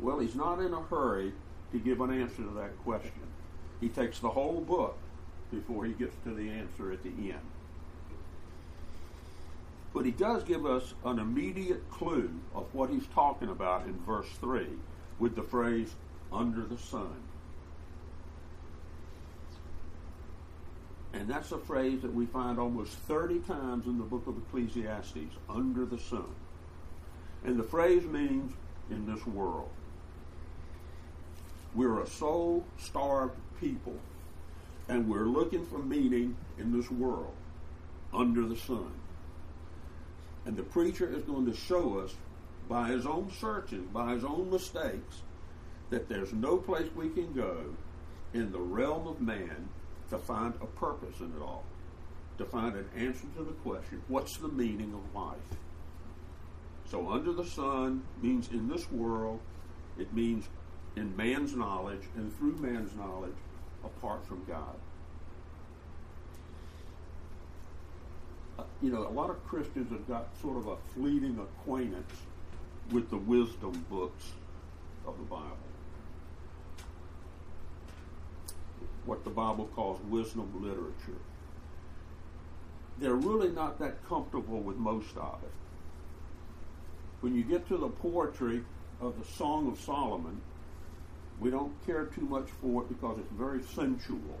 Well, 0.00 0.18
he's 0.18 0.34
not 0.34 0.60
in 0.60 0.74
a 0.74 0.80
hurry 0.82 1.32
to 1.72 1.78
give 1.78 2.00
an 2.00 2.10
answer 2.10 2.42
to 2.42 2.54
that 2.56 2.76
question. 2.84 3.12
He 3.80 3.88
takes 3.88 4.18
the 4.18 4.30
whole 4.30 4.60
book 4.60 4.96
before 5.52 5.84
he 5.84 5.92
gets 5.92 6.16
to 6.24 6.34
the 6.34 6.50
answer 6.50 6.92
at 6.92 7.02
the 7.02 7.10
end. 7.10 7.40
But 9.94 10.04
he 10.04 10.10
does 10.10 10.42
give 10.44 10.66
us 10.66 10.94
an 11.04 11.18
immediate 11.18 11.88
clue 11.90 12.30
of 12.54 12.66
what 12.72 12.90
he's 12.90 13.06
talking 13.14 13.48
about 13.48 13.86
in 13.86 13.98
verse 14.04 14.28
3 14.40 14.66
with 15.18 15.34
the 15.34 15.42
phrase, 15.42 15.92
under 16.32 16.62
the 16.62 16.78
sun. 16.78 17.14
And 21.12 21.28
that's 21.28 21.52
a 21.52 21.58
phrase 21.58 22.02
that 22.02 22.14
we 22.14 22.26
find 22.26 22.58
almost 22.58 22.92
30 22.92 23.40
times 23.40 23.86
in 23.86 23.98
the 23.98 24.04
book 24.04 24.26
of 24.26 24.36
Ecclesiastes, 24.36 25.34
under 25.48 25.84
the 25.84 25.98
sun. 25.98 26.28
And 27.44 27.58
the 27.58 27.64
phrase 27.64 28.04
means 28.04 28.52
in 28.90 29.06
this 29.12 29.26
world. 29.26 29.70
We're 31.74 32.00
a 32.00 32.06
soul 32.06 32.64
starved 32.78 33.36
people, 33.60 33.96
and 34.88 35.08
we're 35.08 35.26
looking 35.26 35.64
for 35.66 35.78
meaning 35.78 36.36
in 36.58 36.76
this 36.76 36.90
world, 36.90 37.34
under 38.12 38.46
the 38.46 38.56
sun. 38.56 38.92
And 40.46 40.56
the 40.56 40.62
preacher 40.62 41.08
is 41.14 41.24
going 41.24 41.46
to 41.46 41.54
show 41.54 41.98
us 41.98 42.14
by 42.68 42.88
his 42.88 43.06
own 43.06 43.30
searching, 43.40 43.86
by 43.92 44.12
his 44.12 44.24
own 44.24 44.50
mistakes, 44.50 45.22
that 45.90 46.08
there's 46.08 46.32
no 46.32 46.58
place 46.58 46.88
we 46.94 47.08
can 47.08 47.32
go 47.32 47.74
in 48.34 48.52
the 48.52 48.60
realm 48.60 49.06
of 49.06 49.20
man 49.20 49.68
to 50.10 50.18
find 50.18 50.54
a 50.60 50.66
purpose 50.66 51.18
in 51.20 51.32
it 51.34 51.42
all, 51.42 51.64
to 52.36 52.44
find 52.44 52.76
an 52.76 52.88
answer 52.96 53.26
to 53.36 53.42
the 53.42 53.52
question 53.52 54.02
what's 54.08 54.36
the 54.36 54.48
meaning 54.48 54.92
of 54.94 55.14
life? 55.20 55.58
So, 56.90 57.10
under 57.10 57.32
the 57.32 57.44
sun 57.44 58.02
means 58.22 58.48
in 58.50 58.68
this 58.68 58.90
world, 58.90 59.40
it 59.98 60.12
means 60.14 60.48
in 60.96 61.16
man's 61.16 61.54
knowledge 61.54 62.02
and 62.16 62.34
through 62.36 62.56
man's 62.56 62.94
knowledge 62.96 63.36
apart 63.84 64.26
from 64.26 64.44
God. 64.46 64.74
Uh, 68.58 68.64
you 68.82 68.90
know, 68.90 69.06
a 69.06 69.10
lot 69.10 69.30
of 69.30 69.44
Christians 69.46 69.90
have 69.92 70.08
got 70.08 70.28
sort 70.40 70.56
of 70.56 70.66
a 70.66 70.76
fleeting 70.94 71.38
acquaintance 71.38 72.12
with 72.92 73.10
the 73.10 73.16
wisdom 73.16 73.84
books 73.90 74.24
of 75.06 75.18
the 75.18 75.24
Bible. 75.24 75.56
What 79.04 79.24
the 79.24 79.30
Bible 79.30 79.68
calls 79.74 80.00
wisdom 80.08 80.50
literature. 80.62 81.20
They're 82.98 83.14
really 83.14 83.50
not 83.50 83.78
that 83.78 84.06
comfortable 84.08 84.60
with 84.60 84.76
most 84.76 85.16
of 85.16 85.38
it. 85.42 85.52
When 87.20 87.34
you 87.34 87.42
get 87.42 87.68
to 87.68 87.76
the 87.76 87.88
poetry 87.88 88.62
of 89.00 89.18
the 89.18 89.24
Song 89.32 89.70
of 89.70 89.80
Solomon, 89.80 90.40
we 91.40 91.50
don't 91.50 91.74
care 91.86 92.06
too 92.06 92.22
much 92.22 92.48
for 92.60 92.82
it 92.82 92.88
because 92.88 93.18
it's 93.18 93.32
very 93.32 93.62
sensual. 93.62 94.40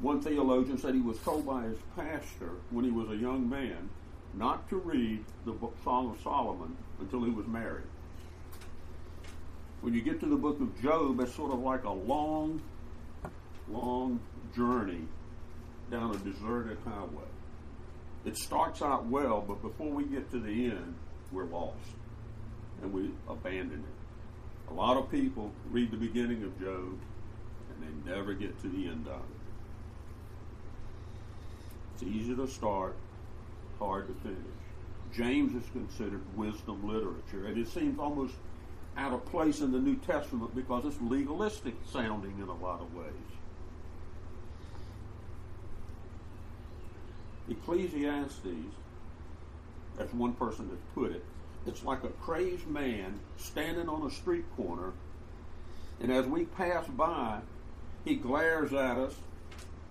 One 0.00 0.20
theologian 0.20 0.78
said 0.78 0.94
he 0.94 1.00
was 1.00 1.18
told 1.18 1.46
by 1.46 1.62
his 1.62 1.78
pastor 1.96 2.50
when 2.70 2.84
he 2.84 2.90
was 2.90 3.08
a 3.08 3.16
young 3.16 3.48
man 3.48 3.88
not 4.36 4.68
to 4.68 4.76
read 4.76 5.24
the 5.44 5.52
book, 5.52 5.74
Song 5.82 6.10
of 6.10 6.20
Solomon 6.20 6.76
until 7.00 7.24
he 7.24 7.30
was 7.30 7.46
married. 7.46 7.86
When 9.80 9.94
you 9.94 10.02
get 10.02 10.20
to 10.20 10.26
the 10.26 10.36
book 10.36 10.60
of 10.60 10.80
Job, 10.82 11.20
it's 11.20 11.34
sort 11.34 11.52
of 11.52 11.60
like 11.60 11.84
a 11.84 11.90
long, 11.90 12.60
long 13.68 14.20
journey 14.54 15.02
down 15.90 16.14
a 16.14 16.18
deserted 16.18 16.78
highway. 16.84 17.28
It 18.24 18.36
starts 18.36 18.82
out 18.82 19.06
well, 19.06 19.44
but 19.46 19.62
before 19.62 19.90
we 19.90 20.04
get 20.04 20.30
to 20.32 20.40
the 20.40 20.66
end, 20.66 20.94
we're 21.32 21.44
lost 21.44 21.76
and 22.82 22.92
we 22.92 23.10
abandon 23.28 23.80
it. 23.80 24.70
A 24.70 24.74
lot 24.74 24.96
of 24.96 25.10
people 25.10 25.52
read 25.70 25.90
the 25.90 25.96
beginning 25.96 26.42
of 26.42 26.58
Job 26.60 26.98
and 27.70 27.80
they 27.80 28.10
never 28.10 28.34
get 28.34 28.60
to 28.62 28.68
the 28.68 28.88
end 28.88 29.06
of 29.06 29.20
it. 29.20 29.36
It's 31.94 32.02
easy 32.02 32.34
to 32.34 32.46
start, 32.48 32.96
hard 33.78 34.08
to 34.08 34.14
finish. 34.22 34.38
James 35.14 35.54
is 35.54 35.68
considered 35.70 36.22
wisdom 36.36 36.86
literature, 36.86 37.46
and 37.46 37.58
it 37.58 37.68
seems 37.68 37.98
almost 37.98 38.34
out 38.96 39.12
of 39.12 39.24
place 39.26 39.60
in 39.60 39.72
the 39.72 39.78
New 39.78 39.96
Testament 39.96 40.54
because 40.54 40.84
it's 40.84 41.00
legalistic 41.00 41.74
sounding 41.90 42.34
in 42.40 42.48
a 42.48 42.54
lot 42.56 42.80
of 42.80 42.94
ways. 42.94 43.12
Ecclesiastes, 47.48 48.72
as 49.98 50.12
one 50.12 50.32
person 50.34 50.68
has 50.68 50.78
put 50.94 51.12
it, 51.12 51.24
it's 51.66 51.84
like 51.84 52.04
a 52.04 52.08
crazed 52.08 52.66
man 52.66 53.18
standing 53.36 53.88
on 53.88 54.06
a 54.06 54.10
street 54.10 54.44
corner, 54.56 54.92
and 56.00 56.12
as 56.12 56.26
we 56.26 56.44
pass 56.44 56.86
by, 56.88 57.40
he 58.04 58.14
glares 58.14 58.72
at 58.72 58.98
us 58.98 59.14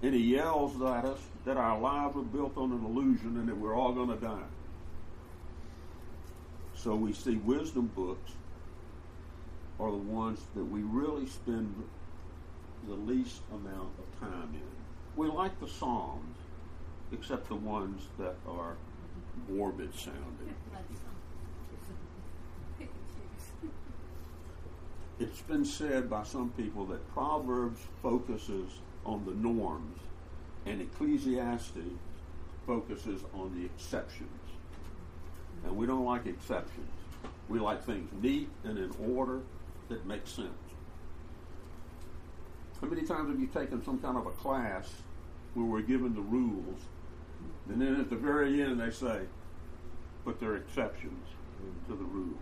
and 0.01 0.13
he 0.13 0.21
yells 0.21 0.75
at 0.81 1.05
us 1.05 1.19
that 1.45 1.57
our 1.57 1.79
lives 1.79 2.15
are 2.15 2.21
built 2.21 2.57
on 2.57 2.71
an 2.71 2.83
illusion 2.83 3.37
and 3.37 3.47
that 3.47 3.57
we're 3.57 3.75
all 3.75 3.93
going 3.93 4.09
to 4.09 4.15
die. 4.15 4.43
So 6.75 6.95
we 6.95 7.13
see 7.13 7.37
wisdom 7.37 7.91
books 7.95 8.33
are 9.79 9.91
the 9.91 9.97
ones 9.97 10.39
that 10.55 10.63
we 10.63 10.81
really 10.81 11.27
spend 11.27 11.73
the 12.87 12.93
least 12.93 13.41
amount 13.51 13.89
of 13.97 14.19
time 14.19 14.49
in. 14.53 14.61
We 15.15 15.27
like 15.27 15.59
the 15.59 15.67
Psalms, 15.67 16.37
except 17.11 17.47
the 17.47 17.55
ones 17.55 18.03
that 18.19 18.35
are 18.47 18.75
morbid 19.49 19.93
sounding. 19.95 20.55
It's 25.17 25.41
been 25.43 25.63
said 25.63 26.09
by 26.09 26.23
some 26.23 26.49
people 26.57 26.85
that 26.87 27.13
Proverbs 27.13 27.79
focuses 28.01 28.69
on 29.05 29.25
the 29.25 29.33
norms 29.33 29.99
and 30.65 30.81
Ecclesiastes 30.81 31.77
focuses 32.65 33.21
on 33.33 33.53
the 33.57 33.65
exceptions. 33.65 34.29
And 35.63 35.75
we 35.75 35.85
don't 35.85 36.05
like 36.05 36.25
exceptions. 36.25 36.89
We 37.47 37.59
like 37.59 37.83
things 37.83 38.09
neat 38.21 38.49
and 38.63 38.77
in 38.77 38.91
order 39.15 39.41
that 39.89 40.05
make 40.05 40.25
sense. 40.25 40.49
How 42.81 42.87
many 42.87 43.03
times 43.03 43.29
have 43.29 43.39
you 43.39 43.47
taken 43.47 43.83
some 43.83 43.99
kind 43.99 44.17
of 44.17 44.25
a 44.25 44.31
class 44.31 44.91
where 45.53 45.65
we're 45.65 45.81
given 45.81 46.13
the 46.13 46.21
rules, 46.21 46.81
and 47.69 47.81
then 47.81 47.99
at 47.99 48.09
the 48.09 48.15
very 48.15 48.61
end 48.61 48.79
they 48.79 48.91
say, 48.91 49.21
but 50.25 50.39
there 50.39 50.51
are 50.51 50.57
exceptions 50.57 51.27
to 51.87 51.95
the 51.95 52.03
rules? 52.03 52.35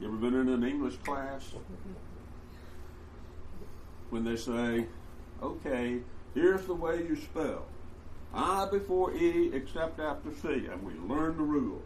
You 0.00 0.08
ever 0.08 0.16
been 0.16 0.34
in 0.34 0.48
an 0.48 0.64
English 0.64 0.96
class 0.96 1.52
when 4.10 4.24
they 4.24 4.36
say, 4.36 4.86
okay, 5.42 6.00
here's 6.34 6.66
the 6.66 6.74
way 6.74 6.98
you 6.98 7.16
spell 7.16 7.66
I 8.34 8.66
before 8.70 9.14
E 9.14 9.50
except 9.54 9.98
after 9.98 10.30
C, 10.42 10.66
and 10.70 10.82
we 10.84 10.92
learn 10.94 11.36
the 11.36 11.42
rule. 11.42 11.82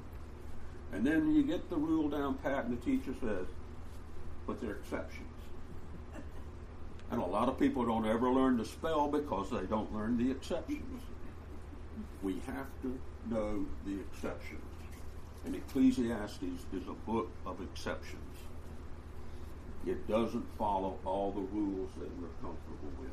And 0.92 1.06
then 1.06 1.34
you 1.34 1.44
get 1.44 1.70
the 1.70 1.76
rule 1.76 2.08
down 2.08 2.34
pat, 2.34 2.64
and 2.64 2.76
the 2.76 2.84
teacher 2.84 3.14
says, 3.20 3.46
but 4.46 4.60
there 4.60 4.70
are 4.70 4.76
exceptions. 4.76 5.28
And 7.12 7.20
a 7.20 7.26
lot 7.26 7.48
of 7.48 7.58
people 7.58 7.84
don't 7.84 8.06
ever 8.06 8.30
learn 8.30 8.58
to 8.58 8.64
spell 8.64 9.08
because 9.08 9.50
they 9.50 9.62
don't 9.62 9.92
learn 9.94 10.16
the 10.16 10.30
exceptions. 10.30 11.02
We 12.22 12.40
have 12.46 12.66
to 12.82 12.98
know 13.28 13.66
the 13.84 14.00
exceptions. 14.00 14.62
And 15.44 15.54
Ecclesiastes 15.54 16.42
is 16.72 16.86
a 16.88 17.10
book 17.10 17.30
of 17.46 17.60
exceptions. 17.60 18.29
It 19.86 20.06
doesn't 20.08 20.44
follow 20.58 20.98
all 21.04 21.32
the 21.32 21.40
rules 21.40 21.90
that 21.98 22.08
we're 22.20 22.28
comfortable 22.42 22.92
with. 23.00 23.10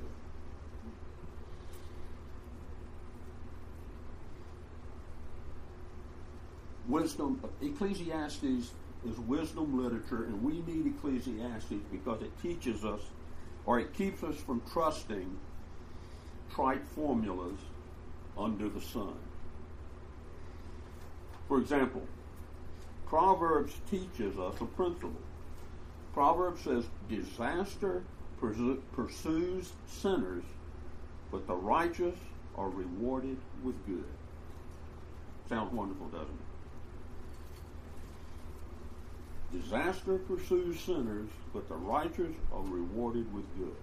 Wisdom, 6.88 7.42
Ecclesiastes 7.62 8.72
is 9.06 9.20
wisdom 9.28 9.82
literature, 9.82 10.24
and 10.26 10.42
we 10.42 10.62
need 10.62 10.88
Ecclesiastes 10.88 11.84
because 11.92 12.22
it 12.22 12.32
teaches 12.42 12.84
us 12.84 13.02
or 13.66 13.80
it 13.80 13.94
keeps 13.94 14.24
us 14.24 14.36
from 14.38 14.62
trusting 14.72 15.38
trite 16.54 16.84
formulas 16.96 17.60
under 18.38 18.70
the 18.70 18.82
sun. 18.82 19.14
For 21.48 21.60
example, 21.60 22.04
Proverbs 23.06 23.74
teaches 23.90 24.38
us 24.40 24.56
a 24.62 24.66
principle. 24.66 25.12
Proverbs 26.18 26.62
says, 26.64 26.84
Disaster 27.10 28.02
pursues 28.42 29.72
sinners, 29.88 30.44
but 31.32 31.46
the 31.46 31.54
righteous 31.54 32.16
are 32.58 32.70
rewarded 32.70 33.38
with 33.64 33.76
good. 33.86 34.04
Sounds 35.48 35.72
wonderful, 35.72 36.08
doesn't 36.08 36.40
it? 39.54 39.62
Disaster 39.62 40.18
pursues 40.18 40.80
sinners, 40.80 41.30
but 41.54 41.70
the 41.70 41.76
righteous 41.76 42.34
are 42.52 42.64
rewarded 42.64 43.32
with 43.32 43.46
good. 43.56 43.76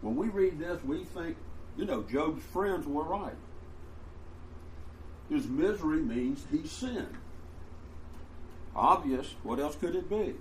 When 0.00 0.16
we 0.16 0.30
read 0.30 0.58
this, 0.58 0.82
we 0.82 1.04
think, 1.04 1.36
you 1.76 1.84
know, 1.84 2.02
Job's 2.02 2.42
friends 2.46 2.88
were 2.88 3.04
right. 3.04 3.36
His 5.30 5.46
misery 5.46 6.00
means 6.00 6.44
he 6.50 6.66
sinned. 6.66 7.18
Obvious, 8.78 9.34
what 9.42 9.58
else 9.58 9.74
could 9.74 9.96
it 9.96 10.08
be? 10.08 10.36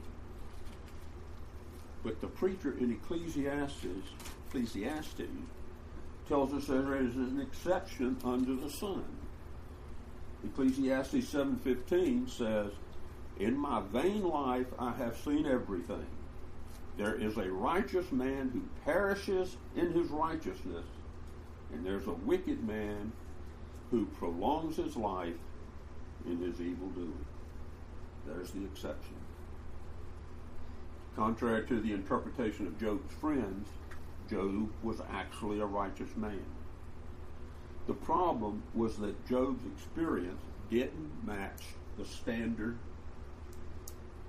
But 2.03 2.21
the 2.21 2.27
preacher 2.27 2.71
in 2.77 2.91
Ecclesiastes, 2.91 4.09
Ecclesiastes 4.47 5.23
tells 6.27 6.53
us 6.53 6.67
there 6.67 6.95
is 6.97 7.15
an 7.15 7.41
exception 7.41 8.15
under 8.23 8.53
the 8.53 8.69
sun. 8.69 9.03
Ecclesiastes 10.43 11.27
7:15 11.27 12.27
says, 12.27 12.73
"In 13.39 13.57
my 13.57 13.81
vain 13.81 14.23
life 14.23 14.71
I 14.77 14.91
have 14.91 15.17
seen 15.17 15.47
everything. 15.47 16.05
There 16.95 17.15
is 17.15 17.37
a 17.37 17.51
righteous 17.51 18.11
man 18.11 18.49
who 18.49 18.61
perishes 18.85 19.57
in 19.75 19.93
his 19.93 20.09
righteousness, 20.09 20.85
and 21.73 21.83
there's 21.83 22.05
a 22.05 22.13
wicked 22.13 22.63
man 22.63 23.13
who 23.89 24.05
prolongs 24.05 24.75
his 24.75 24.95
life 24.95 25.39
in 26.25 26.37
his 26.37 26.61
evil 26.61 26.89
doing. 26.89 27.25
There's 28.27 28.51
the 28.51 28.63
exception. 28.65 29.15
Contrary 31.15 31.65
to 31.67 31.79
the 31.79 31.93
interpretation 31.93 32.67
of 32.67 32.79
Job's 32.79 33.13
friends, 33.15 33.69
Job 34.29 34.69
was 34.83 35.01
actually 35.11 35.59
a 35.59 35.65
righteous 35.65 36.15
man. 36.15 36.45
The 37.87 37.93
problem 37.93 38.63
was 38.75 38.97
that 38.97 39.27
Job's 39.27 39.63
experience 39.65 40.41
didn't 40.69 41.25
match 41.25 41.63
the 41.97 42.05
standard 42.05 42.77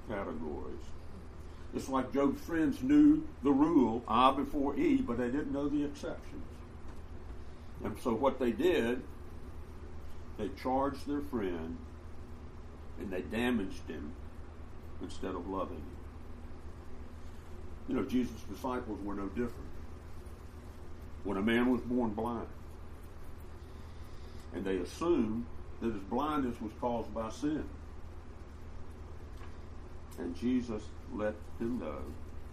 categories. 0.09 0.85
It's 1.75 1.89
like 1.89 2.13
Job's 2.13 2.41
friends 2.41 2.83
knew 2.83 3.27
the 3.43 3.51
rule, 3.53 4.03
I 4.09 4.31
before 4.31 4.77
E, 4.79 4.97
but 4.97 5.19
they 5.19 5.27
didn't 5.27 5.53
know 5.53 5.69
the 5.69 5.85
exceptions. 5.85 6.47
And 7.85 7.99
so 8.01 8.15
what 8.15 8.39
they 8.39 8.53
did 8.53 9.03
they 10.39 10.49
charged 10.51 11.07
their 11.07 11.21
friend 11.21 11.77
and 13.01 13.11
they 13.11 13.23
damaged 13.23 13.89
him 13.89 14.13
instead 15.03 15.35
of 15.35 15.49
loving 15.49 15.77
him. 15.77 15.97
You 17.89 17.95
know, 17.97 18.05
Jesus' 18.05 18.43
disciples 18.51 18.99
were 19.03 19.15
no 19.15 19.27
different. 19.29 19.55
When 21.25 21.37
a 21.37 21.43
man 21.43 21.71
was 21.71 21.81
born 21.83 22.11
blind, 22.11 22.47
and 24.55 24.65
they 24.65 24.77
assumed 24.77 25.47
that 25.81 25.93
his 25.93 26.03
blindness 26.03 26.61
was 26.61 26.73
caused 26.81 27.13
by 27.15 27.31
sin. 27.31 27.65
And 30.19 30.37
Jesus 30.37 30.83
let 31.15 31.35
them 31.59 31.79
know, 31.79 32.01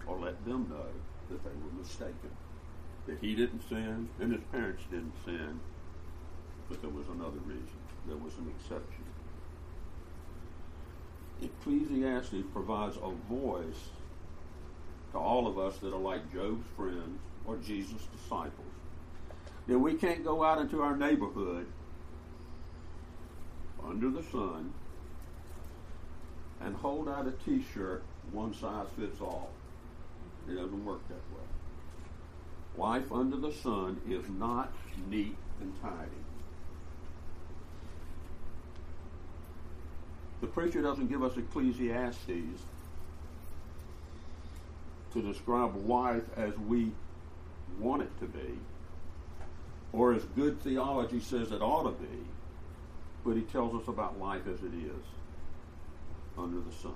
or 0.05 0.19
let 0.19 0.43
them 0.45 0.67
know, 0.69 0.85
that 1.29 1.43
they 1.43 1.49
were 1.49 1.81
mistaken. 1.81 2.31
That 3.07 3.17
he 3.19 3.35
didn't 3.35 3.67
sin, 3.67 4.09
and 4.19 4.31
his 4.31 4.41
parents 4.51 4.83
didn't 4.91 5.13
sin, 5.25 5.59
but 6.69 6.81
there 6.81 6.91
was 6.91 7.07
another 7.07 7.39
reason. 7.45 7.79
There 8.07 8.17
was 8.17 8.33
an 8.37 8.53
exception. 8.57 9.03
Ecclesiastes 11.41 12.43
provides 12.53 12.97
a 12.97 13.11
voice 13.29 13.89
to 15.11 15.17
all 15.17 15.47
of 15.47 15.57
us 15.57 15.77
that 15.79 15.93
are 15.93 15.99
like 15.99 16.31
Job's 16.33 16.65
friends 16.75 17.19
or 17.45 17.57
Jesus' 17.57 18.07
disciples. 18.15 18.67
That 19.67 19.79
we 19.79 19.95
can't 19.95 20.23
go 20.23 20.43
out 20.43 20.59
into 20.59 20.81
our 20.81 20.95
neighborhood 20.95 21.67
under 23.83 24.09
the 24.09 24.23
sun 24.23 24.73
and 26.61 26.75
hold 26.75 27.09
out 27.09 27.27
a 27.27 27.31
t-shirt 27.31 28.03
one 28.31 28.53
size 28.53 28.87
fits 28.97 29.21
all. 29.21 29.49
It 30.47 30.55
doesn't 30.55 30.85
work 30.85 31.07
that 31.07 31.15
way. 31.15 31.45
Life 32.77 33.11
under 33.11 33.37
the 33.37 33.51
sun 33.51 34.01
is 34.07 34.27
not 34.29 34.73
neat 35.09 35.35
and 35.61 35.73
tidy. 35.81 36.21
The 40.45 40.51
preacher 40.51 40.83
doesn't 40.83 41.07
give 41.07 41.23
us 41.23 41.35
Ecclesiastes 41.37 42.61
to 45.11 45.21
describe 45.23 45.75
life 45.87 46.21
as 46.37 46.55
we 46.59 46.91
want 47.79 48.03
it 48.03 48.19
to 48.19 48.27
be, 48.27 48.59
or 49.91 50.13
as 50.13 50.23
good 50.35 50.61
theology 50.61 51.19
says 51.19 51.51
it 51.51 51.63
ought 51.63 51.85
to 51.85 51.93
be, 51.99 52.19
but 53.25 53.35
he 53.35 53.41
tells 53.41 53.73
us 53.81 53.87
about 53.87 54.19
life 54.19 54.43
as 54.47 54.61
it 54.61 54.71
is 54.75 55.03
under 56.37 56.59
the 56.59 56.75
sun 56.75 56.93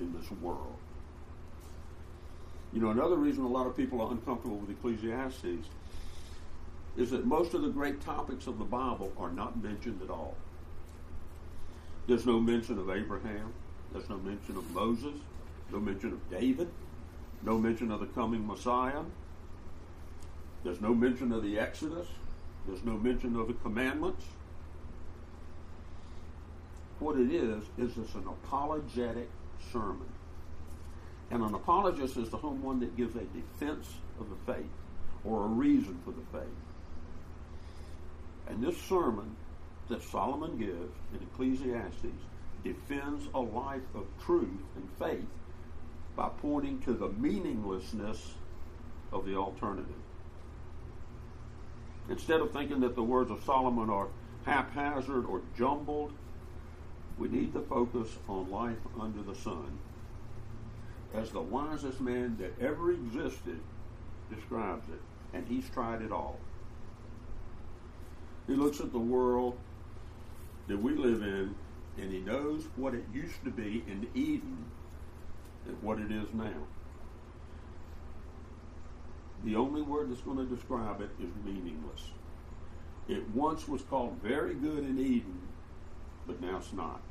in 0.00 0.12
this 0.12 0.28
world. 0.42 0.74
You 2.72 2.80
know, 2.80 2.90
another 2.90 3.14
reason 3.14 3.44
a 3.44 3.48
lot 3.48 3.68
of 3.68 3.76
people 3.76 4.00
are 4.00 4.10
uncomfortable 4.10 4.56
with 4.56 4.70
Ecclesiastes 4.70 5.68
is 6.96 7.10
that 7.12 7.26
most 7.26 7.54
of 7.54 7.62
the 7.62 7.68
great 7.68 8.00
topics 8.00 8.48
of 8.48 8.58
the 8.58 8.64
Bible 8.64 9.12
are 9.20 9.30
not 9.30 9.62
mentioned 9.62 10.02
at 10.02 10.10
all. 10.10 10.34
There's 12.06 12.26
no 12.26 12.38
mention 12.38 12.78
of 12.78 12.90
Abraham. 12.90 13.52
There's 13.92 14.08
no 14.08 14.18
mention 14.18 14.56
of 14.56 14.70
Moses. 14.72 15.14
No 15.72 15.80
mention 15.80 16.12
of 16.12 16.30
David. 16.30 16.68
no 17.42 17.58
mention 17.58 17.90
of 17.90 18.00
the 18.00 18.06
coming 18.06 18.46
Messiah. 18.46 19.02
There's 20.62 20.80
no 20.80 20.94
mention 20.94 21.32
of 21.32 21.42
the 21.42 21.58
Exodus. 21.58 22.06
There's 22.66 22.82
no 22.84 22.92
mention 22.92 23.36
of 23.36 23.48
the 23.48 23.54
commandments. 23.54 24.24
What 26.98 27.18
it 27.18 27.30
is, 27.30 27.62
is 27.76 27.96
it's 27.98 28.14
an 28.14 28.26
apologetic 28.26 29.28
sermon. 29.72 30.08
And 31.30 31.42
an 31.42 31.54
apologist 31.54 32.16
is 32.16 32.30
the 32.30 32.36
home 32.36 32.62
one 32.62 32.80
that 32.80 32.96
gives 32.96 33.14
a 33.16 33.24
defense 33.24 33.88
of 34.18 34.28
the 34.30 34.52
faith 34.52 34.70
or 35.24 35.44
a 35.44 35.48
reason 35.48 35.98
for 36.04 36.12
the 36.12 36.38
faith. 36.38 36.56
And 38.48 38.62
this 38.62 38.76
sermon 38.82 39.36
that 39.88 40.02
Solomon 40.02 40.58
gives 40.58 40.94
in 41.12 41.20
Ecclesiastes 41.32 42.22
defends 42.62 43.26
a 43.34 43.40
life 43.40 43.82
of 43.94 44.06
truth 44.24 44.48
and 44.76 44.88
faith 44.98 45.28
by 46.16 46.30
pointing 46.40 46.80
to 46.80 46.94
the 46.94 47.08
meaninglessness 47.08 48.34
of 49.12 49.26
the 49.26 49.36
alternative. 49.36 49.94
Instead 52.08 52.40
of 52.40 52.52
thinking 52.52 52.80
that 52.80 52.94
the 52.94 53.02
words 53.02 53.30
of 53.30 53.42
Solomon 53.44 53.90
are 53.90 54.08
haphazard 54.44 55.26
or 55.26 55.42
jumbled, 55.56 56.12
we 57.18 57.28
need 57.28 57.52
to 57.52 57.60
focus 57.60 58.08
on 58.28 58.50
life 58.50 58.78
under 59.00 59.22
the 59.22 59.34
sun. 59.34 59.78
As 61.14 61.30
the 61.30 61.40
wisest 61.40 62.00
man 62.00 62.36
that 62.38 62.60
ever 62.60 62.92
existed 62.92 63.60
describes 64.34 64.88
it, 64.88 65.00
and 65.32 65.46
he's 65.46 65.68
tried 65.70 66.02
it 66.02 66.12
all. 66.12 66.38
He 68.46 68.54
looks 68.54 68.80
at 68.80 68.92
the 68.92 68.98
world 68.98 69.56
that 70.68 70.80
we 70.80 70.92
live 70.92 71.22
in, 71.22 71.54
and 71.98 72.12
he 72.12 72.20
knows 72.20 72.64
what 72.76 72.94
it 72.94 73.04
used 73.12 73.42
to 73.44 73.50
be 73.50 73.84
in 73.86 74.08
Eden 74.14 74.64
and 75.66 75.82
what 75.82 75.98
it 75.98 76.10
is 76.10 76.26
now. 76.32 76.66
The 79.44 79.56
only 79.56 79.82
word 79.82 80.10
that's 80.10 80.22
going 80.22 80.38
to 80.38 80.54
describe 80.54 81.00
it 81.02 81.10
is 81.20 81.30
meaningless. 81.44 82.10
It 83.08 83.28
once 83.34 83.68
was 83.68 83.82
called 83.82 84.16
very 84.22 84.54
good 84.54 84.78
in 84.78 84.98
Eden, 84.98 85.40
but 86.26 86.40
now 86.40 86.56
it's 86.56 86.72
not. 86.72 87.02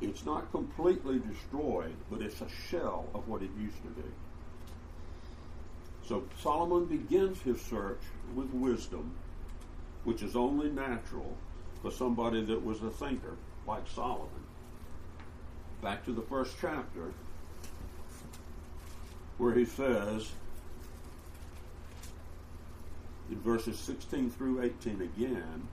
It's 0.00 0.24
not 0.24 0.50
completely 0.50 1.20
destroyed, 1.20 1.94
but 2.10 2.22
it's 2.22 2.40
a 2.40 2.48
shell 2.48 3.06
of 3.14 3.28
what 3.28 3.42
it 3.42 3.50
used 3.60 3.80
to 3.82 3.90
be. 3.90 4.08
So 6.08 6.24
Solomon 6.42 6.86
begins 6.86 7.40
his 7.42 7.60
search 7.60 8.00
with 8.34 8.50
wisdom, 8.52 9.12
which 10.02 10.22
is 10.22 10.34
only 10.34 10.70
natural 10.70 11.36
for 11.82 11.90
somebody 11.90 12.44
that 12.44 12.64
was 12.64 12.82
a 12.82 12.90
thinker 12.90 13.36
like 13.66 13.86
Solomon. 13.94 14.28
Back 15.82 16.04
to 16.04 16.12
the 16.12 16.22
first 16.22 16.56
chapter, 16.60 17.12
where 19.38 19.54
he 19.54 19.64
says, 19.64 20.30
in 23.30 23.40
verses 23.40 23.78
16 23.78 24.30
through 24.30 24.62
18 24.62 25.00
again, 25.02 25.68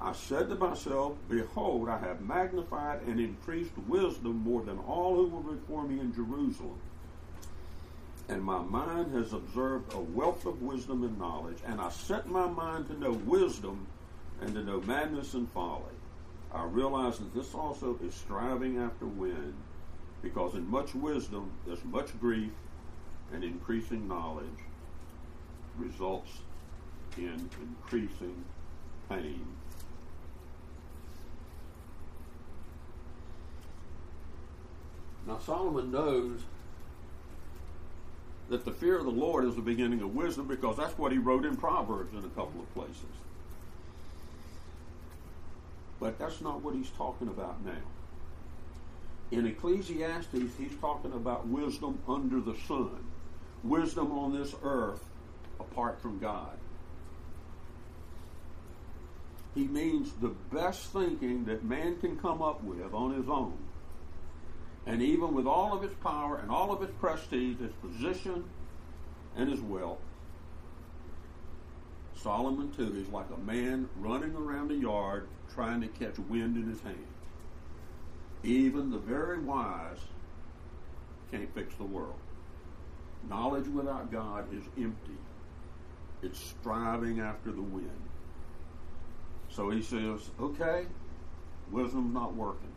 I 0.00 0.12
said 0.12 0.48
to 0.48 0.56
myself, 0.56 1.14
Behold, 1.28 1.88
I 1.88 1.98
have 1.98 2.20
magnified 2.20 3.02
and 3.06 3.20
increased 3.20 3.76
wisdom 3.88 4.38
more 4.38 4.62
than 4.62 4.78
all 4.78 5.16
who 5.16 5.28
were 5.28 5.54
before 5.54 5.84
me 5.84 6.00
in 6.00 6.14
Jerusalem. 6.14 6.78
And 8.28 8.42
my 8.42 8.60
mind 8.62 9.14
has 9.14 9.32
observed 9.32 9.92
a 9.94 10.00
wealth 10.00 10.44
of 10.46 10.62
wisdom 10.62 11.02
and 11.02 11.18
knowledge, 11.18 11.58
and 11.66 11.80
I 11.80 11.90
set 11.90 12.28
my 12.28 12.46
mind 12.46 12.88
to 12.88 12.98
know 12.98 13.12
wisdom 13.12 13.86
and 14.42 14.54
to 14.54 14.62
know 14.62 14.80
madness 14.82 15.34
and 15.34 15.50
folly. 15.52 15.82
I 16.52 16.64
realize 16.64 17.18
that 17.18 17.34
this 17.34 17.54
also 17.54 17.98
is 18.04 18.14
striving 18.14 18.78
after 18.78 19.06
wind, 19.06 19.54
because 20.22 20.54
in 20.54 20.68
much 20.70 20.94
wisdom 20.94 21.50
there's 21.66 21.84
much 21.84 22.18
grief, 22.20 22.50
and 23.32 23.42
increasing 23.42 24.06
knowledge 24.06 24.44
results 25.78 26.30
in 27.16 27.48
increasing 27.60 28.44
pain. 29.08 29.46
Now, 35.26 35.38
Solomon 35.38 35.90
knows 35.90 36.40
that 38.50 38.64
the 38.64 38.72
fear 38.72 38.98
of 38.98 39.04
the 39.04 39.10
Lord 39.10 39.44
is 39.44 39.54
the 39.54 39.62
beginning 39.62 40.02
of 40.02 40.14
wisdom 40.14 40.46
because 40.46 40.76
that's 40.76 40.98
what 40.98 41.12
he 41.12 41.18
wrote 41.18 41.46
in 41.46 41.56
Proverbs 41.56 42.12
in 42.12 42.18
a 42.18 42.28
couple 42.30 42.60
of 42.60 42.74
places. 42.74 42.96
But 46.02 46.18
that's 46.18 46.40
not 46.40 46.64
what 46.64 46.74
he's 46.74 46.90
talking 46.90 47.28
about 47.28 47.64
now. 47.64 47.80
In 49.30 49.46
Ecclesiastes, 49.46 50.56
he's 50.58 50.76
talking 50.80 51.12
about 51.12 51.46
wisdom 51.46 52.00
under 52.08 52.40
the 52.40 52.56
sun, 52.66 53.06
wisdom 53.62 54.10
on 54.10 54.36
this 54.36 54.52
earth 54.64 55.00
apart 55.60 56.02
from 56.02 56.18
God. 56.18 56.58
He 59.54 59.68
means 59.68 60.10
the 60.20 60.34
best 60.52 60.92
thinking 60.92 61.44
that 61.44 61.62
man 61.62 62.00
can 62.00 62.18
come 62.18 62.42
up 62.42 62.64
with 62.64 62.92
on 62.92 63.14
his 63.14 63.28
own. 63.28 63.56
And 64.86 65.00
even 65.02 65.34
with 65.34 65.46
all 65.46 65.72
of 65.72 65.82
his 65.82 65.94
power 66.02 66.38
and 66.38 66.50
all 66.50 66.72
of 66.72 66.80
his 66.80 66.90
prestige, 66.98 67.60
his 67.60 67.72
position, 67.80 68.42
and 69.36 69.48
his 69.48 69.60
wealth, 69.60 70.00
Solomon 72.22 72.70
too 72.70 72.94
is 72.96 73.08
like 73.08 73.26
a 73.30 73.40
man 73.40 73.88
running 73.96 74.34
around 74.36 74.70
a 74.70 74.74
yard 74.74 75.26
trying 75.54 75.80
to 75.80 75.88
catch 75.88 76.18
wind 76.18 76.56
in 76.56 76.70
his 76.70 76.80
hand. 76.80 77.06
Even 78.44 78.90
the 78.90 78.98
very 78.98 79.40
wise 79.40 79.98
can't 81.30 81.52
fix 81.54 81.74
the 81.74 81.84
world. 81.84 82.18
Knowledge 83.28 83.66
without 83.68 84.12
God 84.12 84.46
is 84.54 84.62
empty. 84.76 85.18
It's 86.22 86.38
striving 86.38 87.20
after 87.20 87.50
the 87.50 87.62
wind. 87.62 87.90
So 89.50 89.70
he 89.70 89.82
says, 89.82 90.30
okay, 90.40 90.86
wisdom's 91.70 92.14
not 92.14 92.34
working. 92.34 92.72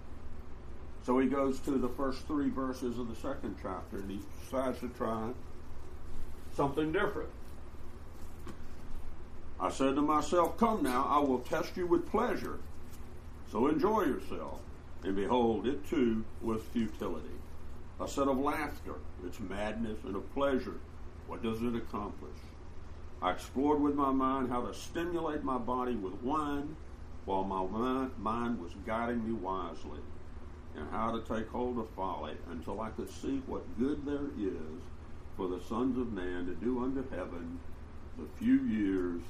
So 1.04 1.20
he 1.20 1.28
goes 1.28 1.60
to 1.62 1.72
the 1.78 1.90
first 1.90 2.26
three 2.26 2.50
verses 2.50 2.98
of 2.98 3.10
the 3.10 3.16
second 3.16 3.58
chapter 3.62 3.98
and 3.98 4.10
he 4.10 4.20
decides 4.44 4.80
to 4.80 4.90
try 4.90 5.30
something 6.56 6.92
different. 6.92 7.30
I 9.60 9.70
said 9.70 9.96
to 9.96 10.02
myself, 10.02 10.58
Come 10.58 10.84
now, 10.84 11.06
I 11.10 11.20
will 11.20 11.40
test 11.40 11.78
you 11.78 11.88
with 11.88 12.10
pleasure. 12.10 12.60
So 13.52 13.68
enjoy 13.68 14.02
yourself. 14.02 14.60
And 15.04 15.16
behold, 15.16 15.66
it 15.66 15.88
too 15.90 16.26
was 16.42 16.62
futility. 16.74 17.30
I 18.00 18.08
said 18.08 18.28
of 18.28 18.38
laughter, 18.38 18.96
its 19.26 19.40
madness, 19.40 20.04
and 20.04 20.16
of 20.16 20.34
pleasure, 20.34 20.76
what 21.28 21.42
does 21.42 21.62
it 21.62 21.76
accomplish? 21.76 22.38
I 23.22 23.32
explored 23.32 23.82
with 23.82 23.96
my 23.96 24.12
mind 24.12 24.50
how 24.50 24.66
to 24.66 24.74
stimulate 24.74 25.44
my 25.44 25.58
body 25.58 25.96
with 25.96 26.22
wine 26.22 26.76
while 27.24 27.44
my 27.44 28.08
mind 28.18 28.62
was 28.62 28.72
guiding 28.86 29.26
me 29.26 29.34
wisely, 29.34 30.00
and 30.76 30.88
how 30.92 31.18
to 31.18 31.22
take 31.22 31.48
hold 31.48 31.80
of 31.80 31.90
folly 31.92 32.36
until 32.52 32.82
I 32.82 32.90
could 32.90 33.10
see 33.10 33.42
what 33.48 33.80
good 33.80 34.06
there 34.06 34.28
is 34.38 34.82
for 35.38 35.48
the 35.48 35.62
sons 35.62 35.98
of 35.98 36.12
man 36.12 36.46
to 36.46 36.54
do 36.56 36.84
unto 36.84 37.10
heaven 37.10 37.60
the 38.18 38.28
few 38.38 38.62
years 38.64 39.22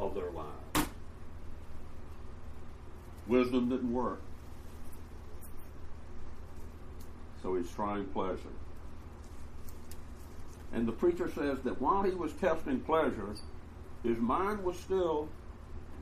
of 0.00 0.14
their 0.14 0.30
lives. 0.30 0.88
Wisdom 3.28 3.68
didn't 3.68 3.92
work. 3.92 4.20
So 7.42 7.54
he's 7.54 7.70
trying 7.70 8.06
pleasure. 8.06 8.38
And 10.72 10.86
the 10.86 10.92
preacher 10.92 11.30
says 11.34 11.58
that 11.64 11.80
while 11.80 12.02
he 12.02 12.12
was 12.12 12.32
testing 12.34 12.80
pleasure, 12.80 13.34
his 14.02 14.18
mind 14.18 14.64
was 14.64 14.78
still 14.78 15.28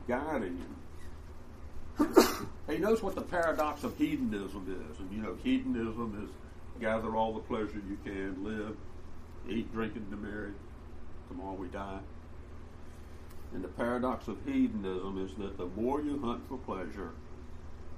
guiding 0.06 0.58
him. 0.58 0.76
he 2.68 2.78
knows 2.78 3.02
what 3.02 3.14
the 3.14 3.22
paradox 3.22 3.82
of 3.84 3.96
hedonism 3.98 4.90
is. 4.90 5.00
And 5.00 5.12
you 5.12 5.22
know, 5.22 5.36
hedonism 5.42 6.24
is 6.24 6.80
gather 6.80 7.16
all 7.16 7.34
the 7.34 7.40
pleasure 7.40 7.82
you 7.88 7.98
can, 8.04 8.44
live, 8.44 8.76
eat, 9.48 9.72
drink, 9.72 9.96
and 9.96 10.08
be 10.10 10.16
merry. 10.16 10.52
Tomorrow 11.28 11.54
we 11.54 11.68
die. 11.68 11.98
And 13.54 13.64
the 13.64 13.68
paradox 13.68 14.28
of 14.28 14.36
hedonism 14.44 15.24
is 15.24 15.34
that 15.38 15.56
the 15.56 15.66
more 15.80 16.00
you 16.00 16.20
hunt 16.20 16.42
for 16.48 16.58
pleasure, 16.58 17.10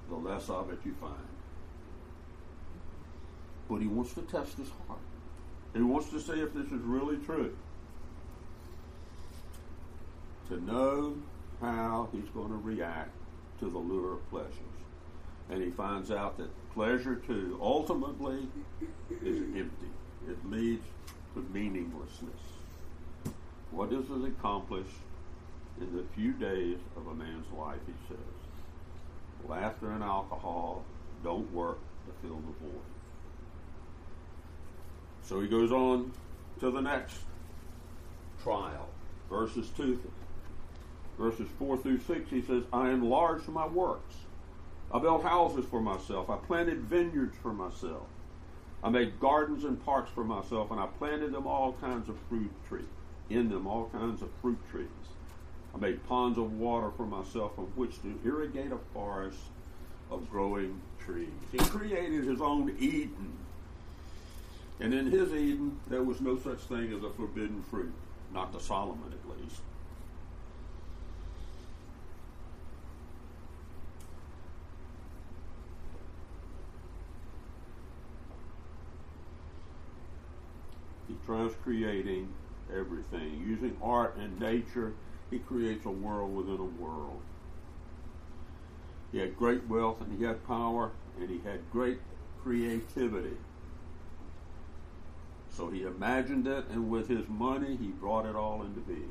the 0.09 0.17
less 0.17 0.49
of 0.49 0.71
it 0.71 0.79
you 0.85 0.95
find. 1.01 1.15
But 3.69 3.81
he 3.81 3.87
wants 3.87 4.15
to 4.15 4.23
test 4.23 4.57
his 4.57 4.69
heart. 4.87 5.01
He 5.75 5.83
wants 5.83 6.11
to 6.11 6.21
see 6.21 6.41
if 6.41 6.53
this 6.55 6.67
is 6.67 6.81
really 6.83 7.17
true. 7.19 7.57
To 10.49 10.61
know 10.65 11.17
how 11.61 12.09
he's 12.13 12.29
going 12.31 12.49
to 12.49 12.57
react 12.57 13.13
to 13.61 13.71
the 13.71 13.79
lure 13.79 14.15
of 14.15 14.31
pleasures. 14.31 14.55
And 15.49 15.63
he 15.63 15.71
finds 15.71 16.11
out 16.11 16.39
that 16.39 16.49
pleasure, 16.75 17.17
too, 17.17 17.59
ultimately 17.61 18.49
is 19.23 19.43
empty. 19.57 19.91
It 20.29 20.51
leads 20.51 20.85
to 21.35 21.47
meaninglessness. 21.53 22.31
What 23.71 23.91
does 23.91 24.05
it 24.11 24.27
accomplish 24.27 24.87
in 25.81 25.97
the 25.97 26.05
few 26.15 26.33
days 26.33 26.79
of 26.97 27.07
a 27.07 27.15
man's 27.15 27.47
life, 27.57 27.81
he 27.87 27.93
says? 28.09 29.49
Laughter 29.49 29.91
and 29.91 30.03
alcohol 30.03 30.85
don't 31.25 31.51
work 31.53 31.79
to 32.07 32.13
fill 32.27 32.37
the 32.37 32.67
void. 32.67 32.83
So 35.23 35.41
he 35.41 35.49
goes 35.49 35.73
on 35.73 36.13
to 36.61 36.71
the 36.71 36.81
next 36.81 37.17
trial, 38.43 38.89
verses 39.29 39.69
2, 39.77 40.01
verses 41.19 41.49
4 41.59 41.79
through 41.79 42.01
6. 42.01 42.31
He 42.31 42.43
says, 42.43 42.65
I 42.73 42.91
enlarged 42.91 43.49
my 43.49 43.67
works. 43.67 44.15
I 44.93 44.99
built 44.99 45.23
houses 45.23 45.65
for 45.71 45.81
myself. 45.81 46.29
I 46.31 46.37
planted 46.37 46.81
vineyards 46.81 47.37
for 47.43 47.53
myself. 47.53 48.07
I 48.83 48.89
made 48.89 49.21
gardens 49.21 49.65
and 49.65 49.83
parks 49.85 50.11
for 50.15 50.25
myself, 50.25 50.71
and 50.71 50.81
I 50.81 50.87
planted 50.87 51.33
them 51.33 51.47
all 51.47 51.75
kinds 51.81 52.09
of 52.09 52.17
fruit 52.29 52.51
trees, 52.69 52.85
in 53.29 53.51
them 53.51 53.67
all 53.67 53.91
kinds 53.93 54.23
of 54.23 54.31
fruit 54.41 54.59
trees. 54.71 54.89
I 55.75 55.79
made 55.79 56.07
ponds 56.09 56.39
of 56.39 56.53
water 56.53 56.91
for 56.97 57.07
myself 57.07 57.55
from 57.55 57.67
which 57.77 58.01
to 58.03 58.19
irrigate 58.25 58.73
a 58.73 58.79
forest 58.93 59.39
of 60.11 60.29
growing 60.31 60.81
trees. 61.05 61.29
He 61.53 61.59
created 61.59 62.25
his 62.25 62.41
own 62.41 62.75
Eden. 62.79 63.39
And 64.81 64.95
in 64.95 65.07
his 65.11 65.33
Eden, 65.33 65.79
there 65.89 66.03
was 66.03 66.21
no 66.21 66.39
such 66.39 66.61
thing 66.61 66.93
as 66.93 67.05
a 67.05 67.11
forbidden 67.11 67.63
fruit, 67.71 67.93
not 68.33 68.53
to 68.53 68.61
Solomon 68.61 69.13
at 69.13 69.39
least. 69.41 69.61
He 81.07 81.15
tries 81.27 81.53
creating 81.63 82.29
everything. 82.75 83.45
Using 83.47 83.77
art 83.83 84.17
and 84.17 84.41
nature, 84.41 84.95
he 85.31 85.39
creates 85.39 85.87
a 85.87 85.91
world 85.91 86.35
within 86.35 86.59
a 86.61 86.83
world. 86.83 87.21
He 89.13 89.19
had 89.19 89.37
great 89.37 89.67
wealth 89.69 90.01
and 90.01 90.17
he 90.17 90.25
had 90.25 90.47
power 90.47 90.91
and 91.19 91.29
he 91.29 91.41
had 91.45 91.61
great 91.71 91.99
creativity. 92.43 93.37
So 95.53 95.69
he 95.69 95.83
imagined 95.83 96.47
it, 96.47 96.65
and 96.71 96.89
with 96.89 97.09
his 97.09 97.29
money, 97.29 97.77
he 97.77 97.89
brought 97.89 98.25
it 98.25 98.37
all 98.37 98.63
into 98.63 98.81
being. 98.81 99.11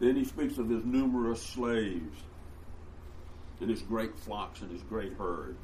Then 0.00 0.16
he 0.16 0.24
speaks 0.24 0.58
of 0.58 0.68
his 0.68 0.84
numerous 0.84 1.42
slaves 1.42 2.18
and 3.60 3.70
his 3.70 3.82
great 3.82 4.18
flocks 4.18 4.60
and 4.60 4.70
his 4.70 4.82
great 4.82 5.14
herds, 5.14 5.58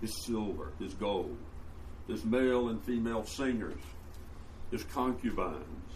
his 0.00 0.14
silver, 0.24 0.72
his 0.78 0.94
gold, 0.94 1.36
his 2.06 2.24
male 2.24 2.68
and 2.68 2.82
female 2.84 3.24
singers, 3.24 3.80
his 4.70 4.84
concubines. 4.84 5.87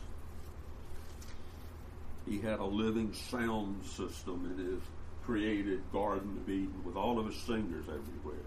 He 2.27 2.41
had 2.41 2.61
a 2.61 2.65
living 2.65 3.13
sound 3.13 3.85
system 3.85 4.55
in 4.57 4.65
his 4.65 4.81
created 5.25 5.81
Garden 5.93 6.39
of 6.43 6.49
Eden 6.49 6.83
with 6.85 6.97
all 6.97 7.19
of 7.19 7.27
his 7.27 7.37
singers 7.37 7.85
everywhere. 7.89 8.47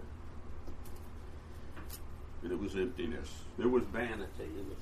And 2.42 2.52
it 2.52 2.58
was 2.58 2.74
emptiness. 2.74 3.30
There 3.58 3.68
was 3.68 3.84
vanity. 3.84 4.28
It 4.40 4.68
was 4.68 4.78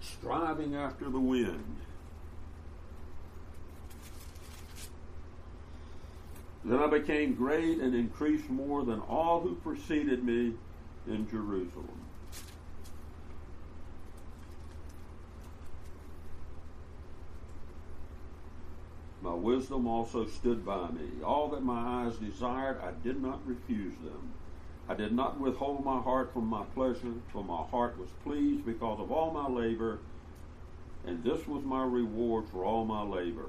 striving 0.00 0.74
after 0.74 1.08
the 1.08 1.20
wind. 1.20 1.76
Then 6.64 6.78
I 6.80 6.88
became 6.88 7.34
great 7.34 7.78
and 7.78 7.94
increased 7.94 8.50
more 8.50 8.84
than 8.84 9.00
all 9.00 9.40
who 9.40 9.54
preceded 9.56 10.24
me 10.24 10.54
in 11.06 11.28
Jerusalem. 11.30 12.05
Wisdom 19.36 19.86
also 19.86 20.26
stood 20.26 20.64
by 20.64 20.88
me. 20.90 21.22
All 21.24 21.48
that 21.50 21.62
my 21.62 22.04
eyes 22.04 22.16
desired, 22.16 22.78
I 22.80 22.90
did 23.02 23.22
not 23.22 23.46
refuse 23.46 23.94
them. 23.96 24.32
I 24.88 24.94
did 24.94 25.12
not 25.12 25.40
withhold 25.40 25.84
my 25.84 26.00
heart 26.00 26.32
from 26.32 26.46
my 26.46 26.64
pleasure, 26.74 27.14
for 27.32 27.42
my 27.42 27.62
heart 27.64 27.98
was 27.98 28.08
pleased 28.24 28.64
because 28.64 29.00
of 29.00 29.10
all 29.10 29.32
my 29.32 29.48
labor, 29.48 29.98
and 31.04 31.24
this 31.24 31.46
was 31.46 31.64
my 31.64 31.84
reward 31.84 32.44
for 32.52 32.64
all 32.64 32.84
my 32.84 33.02
labor. 33.02 33.46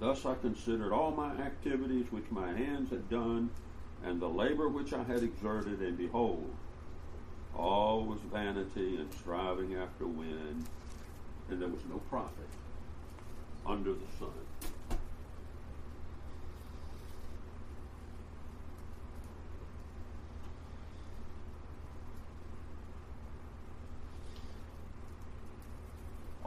Thus 0.00 0.26
I 0.26 0.34
considered 0.34 0.92
all 0.92 1.10
my 1.10 1.32
activities 1.32 2.06
which 2.10 2.30
my 2.30 2.52
hands 2.52 2.90
had 2.90 3.08
done, 3.08 3.50
and 4.04 4.20
the 4.20 4.28
labor 4.28 4.68
which 4.68 4.92
I 4.92 5.02
had 5.02 5.22
exerted, 5.22 5.80
and 5.80 5.96
behold, 5.96 6.50
all 7.56 8.04
was 8.04 8.20
vanity 8.32 8.96
and 8.96 9.12
striving 9.14 9.74
after 9.74 10.06
wind, 10.06 10.66
and 11.48 11.60
there 11.60 11.68
was 11.68 11.84
no 11.88 11.98
profit 12.10 12.48
under 13.66 13.92
the 13.92 14.06
sun. 14.18 14.47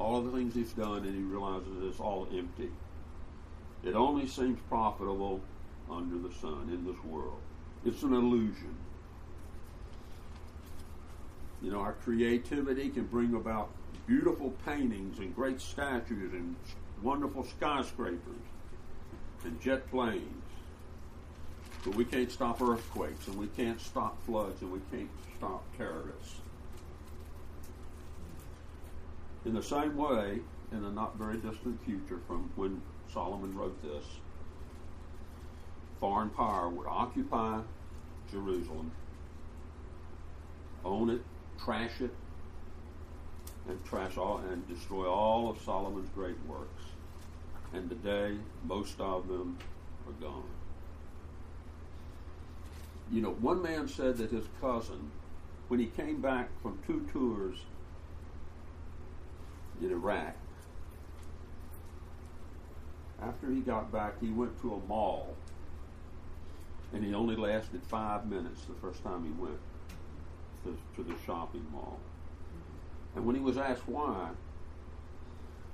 All 0.02 0.18
of 0.18 0.26
the 0.26 0.32
things 0.32 0.56
he's 0.56 0.74
done, 0.74 1.06
and 1.06 1.16
he 1.16 1.22
realizes 1.22 1.68
it's 1.84 2.00
all 2.00 2.28
empty. 2.36 2.72
It 3.84 3.94
only 3.94 4.28
seems 4.28 4.60
profitable 4.68 5.42
under 5.92 6.18
the 6.18 6.34
sun 6.34 6.70
in 6.74 6.84
this 6.86 7.02
world. 7.04 7.40
It's 7.86 8.02
an 8.02 8.14
illusion. 8.14 8.76
You 11.62 11.72
know, 11.72 11.82
our 11.82 11.94
creativity 11.94 12.90
can 12.90 13.06
bring 13.06 13.36
about 13.36 13.70
beautiful 14.08 14.56
paintings 14.66 15.20
and 15.20 15.36
great 15.36 15.62
statues 15.62 16.34
and 16.34 16.56
wonderful 17.04 17.46
skyscrapers 17.46 18.42
and 19.44 19.62
jet 19.62 19.88
planes. 19.92 20.44
But 21.86 21.94
we 21.96 22.06
can't 22.06 22.32
stop 22.32 22.60
earthquakes 22.60 23.28
and 23.28 23.38
we 23.38 23.48
can't 23.48 23.80
stop 23.80 24.18
floods 24.26 24.64
and 24.64 24.72
we 24.72 24.80
can't 24.92 25.10
stop 25.38 25.64
terrorists. 25.78 26.42
In 29.44 29.56
the 29.56 29.64
same 29.64 29.98
way, 29.98 30.40
in 30.72 30.86
a 30.86 30.92
not 30.92 31.18
very 31.18 31.38
distant 31.38 31.84
future 31.84 32.20
from 32.28 32.52
when 32.56 32.82
Solomon 33.12 33.56
wrote 33.56 33.82
this, 33.82 34.06
foreign 36.00 36.30
power 36.30 36.70
would 36.70 36.88
occupy 36.88 37.62
Jerusalem, 38.32 38.92
own 40.86 41.10
it, 41.10 41.22
trash 41.64 42.02
it, 42.02 42.14
and 43.68 43.84
trash 43.86 44.18
all 44.18 44.42
and 44.50 44.68
destroy 44.68 45.10
all 45.10 45.50
of 45.50 45.62
Solomon's 45.62 46.10
great 46.14 46.38
works. 46.48 46.84
And 47.74 47.90
today, 47.90 48.38
most 48.66 49.00
of 49.00 49.28
them 49.28 49.58
are 50.08 50.14
gone. 50.14 50.44
You 53.12 53.22
know, 53.22 53.32
one 53.32 53.62
man 53.62 53.88
said 53.88 54.18
that 54.18 54.32
his 54.32 54.46
cousin, 54.60 55.12
when 55.68 55.80
he 55.80 55.88
came 55.88 56.22
back 56.22 56.50
from 56.62 56.80
two 56.86 57.08
tours 57.12 57.58
in 59.82 59.92
Iraq, 59.92 60.36
after 63.22 63.52
he 63.52 63.62
got 63.62 63.92
back, 63.92 64.20
he 64.20 64.30
went 64.30 64.60
to 64.62 64.74
a 64.74 64.88
mall, 64.88 65.36
and 66.94 67.04
he 67.04 67.14
only 67.14 67.36
lasted 67.36 67.82
five 67.84 68.28
minutes 68.28 68.62
the 68.66 68.74
first 68.76 69.04
time 69.04 69.24
he 69.24 69.42
went 69.42 69.60
to, 70.64 70.78
to 70.96 71.10
the 71.10 71.16
shopping 71.26 71.66
mall. 71.72 72.00
And 73.16 73.26
when 73.26 73.36
he 73.36 73.42
was 73.42 73.58
asked 73.58 73.88
why, 73.88 74.30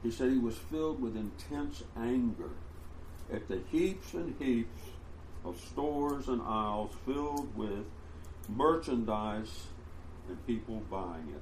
he 0.04 0.12
said 0.12 0.32
he 0.32 0.38
was 0.38 0.58
filled 0.58 1.02
with 1.02 1.16
intense 1.16 1.84
anger 1.96 2.52
at 3.32 3.48
the 3.48 3.62
heaps 3.72 4.14
and 4.14 4.36
heaps 4.40 4.82
of 5.44 5.60
stores 5.60 6.28
and 6.28 6.42
aisles 6.42 6.92
filled 7.06 7.56
with 7.56 7.86
merchandise 8.50 9.68
and 10.28 10.46
people 10.46 10.82
buying 10.90 11.30
it. 11.30 11.42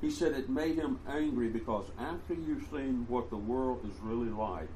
He 0.00 0.10
said 0.10 0.32
it 0.32 0.48
made 0.48 0.76
him 0.76 0.98
angry 1.08 1.48
because 1.48 1.86
after 1.98 2.34
you've 2.34 2.68
seen 2.70 3.06
what 3.08 3.30
the 3.30 3.36
world 3.36 3.80
is 3.84 3.98
really 4.02 4.30
like, 4.30 4.68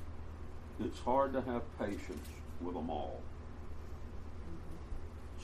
it's 0.83 0.99
hard 1.01 1.33
to 1.35 1.43
have 1.43 1.63
patience 1.79 2.29
with 2.61 2.75
them 2.75 2.89
all. 2.89 3.21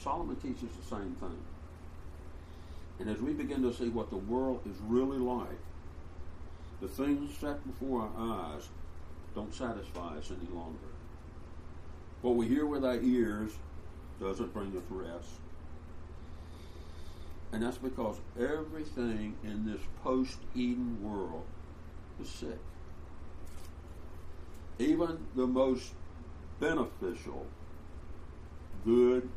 Solomon 0.03 0.37
teaches 0.37 0.71
the 0.81 0.97
same 0.97 1.15
thing. 1.21 1.39
And 2.99 3.11
as 3.11 3.21
we 3.21 3.33
begin 3.33 3.63
to 3.63 3.75
see 3.75 3.89
what 3.89 4.09
the 4.09 4.17
world 4.17 4.61
is 4.65 4.77
really 4.87 5.19
like, 5.19 5.59
the 6.81 6.89
things 6.89 7.37
set 7.39 7.65
before 7.67 8.03
our 8.03 8.55
eyes 8.55 8.69
don't 9.35 9.55
satisfy 9.55 10.17
us 10.17 10.31
any 10.31 10.51
longer. 10.55 10.79
What 12.23 12.37
we 12.37 12.49
hear 12.49 12.65
with 12.67 12.85
our 12.85 12.97
ears 12.97 13.53
doesn't 14.21 14.55
bring 14.55 14.75
us 14.77 14.83
rest. 14.89 15.29
And 17.57 17.65
that's 17.65 17.79
because 17.79 18.17
everything 18.39 19.35
in 19.43 19.65
this 19.65 19.81
post 20.05 20.37
Eden 20.55 21.03
world 21.03 21.47
is 22.21 22.29
sick. 22.29 22.59
Even 24.79 25.17
the 25.35 25.47
most 25.47 25.95
beneficial 26.61 27.47
good 28.85 29.31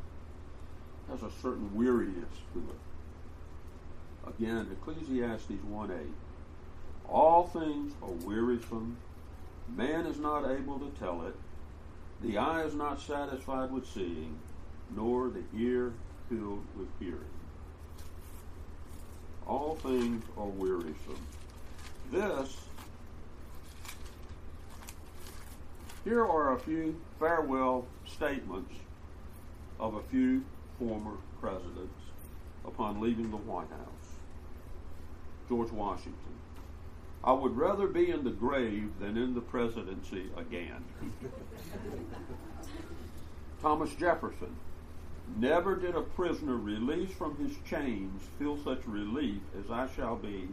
has 1.08 1.22
a 1.22 1.30
certain 1.40 1.74
weariness 1.74 2.28
to 2.52 2.58
it. 2.58 4.34
Again, 4.36 4.68
Ecclesiastes 4.70 5.64
1 5.66 5.90
8. 5.90 5.96
All 7.08 7.46
things 7.46 7.94
are 8.02 8.28
wearisome. 8.28 8.98
Man 9.74 10.04
is 10.04 10.18
not 10.18 10.44
able 10.44 10.78
to 10.78 10.92
tell 10.98 11.22
it. 11.22 11.36
The 12.20 12.36
eye 12.36 12.64
is 12.64 12.74
not 12.74 13.00
satisfied 13.00 13.72
with 13.72 13.88
seeing, 13.88 14.38
nor 14.94 15.30
the 15.30 15.44
ear 15.58 15.94
filled 16.28 16.66
with 16.76 16.88
hearing. 17.00 17.29
All 19.50 19.74
things 19.82 20.22
are 20.38 20.46
wearisome. 20.46 21.26
This, 22.12 22.56
here 26.04 26.24
are 26.24 26.54
a 26.54 26.60
few 26.60 26.94
farewell 27.18 27.84
statements 28.06 28.72
of 29.80 29.94
a 29.94 30.02
few 30.04 30.44
former 30.78 31.16
presidents 31.40 32.00
upon 32.64 33.00
leaving 33.00 33.30
the 33.32 33.36
White 33.38 33.70
House. 33.70 33.88
George 35.48 35.72
Washington. 35.72 36.14
I 37.24 37.32
would 37.32 37.56
rather 37.56 37.88
be 37.88 38.08
in 38.08 38.22
the 38.22 38.30
grave 38.30 38.92
than 39.00 39.16
in 39.16 39.34
the 39.34 39.40
presidency 39.40 40.26
again. 40.36 40.84
Thomas 43.62 43.92
Jefferson. 43.96 44.54
Never 45.36 45.76
did 45.76 45.94
a 45.94 46.02
prisoner 46.02 46.56
released 46.56 47.14
from 47.14 47.36
his 47.36 47.56
chains 47.68 48.22
feel 48.38 48.56
such 48.62 48.84
relief 48.86 49.40
as 49.58 49.70
I 49.70 49.88
shall 49.94 50.16
be 50.16 50.48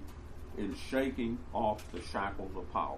in 0.58 0.76
shaking 0.90 1.38
off 1.54 1.92
the 1.92 2.02
shackles 2.02 2.56
of 2.56 2.72
power. 2.74 2.98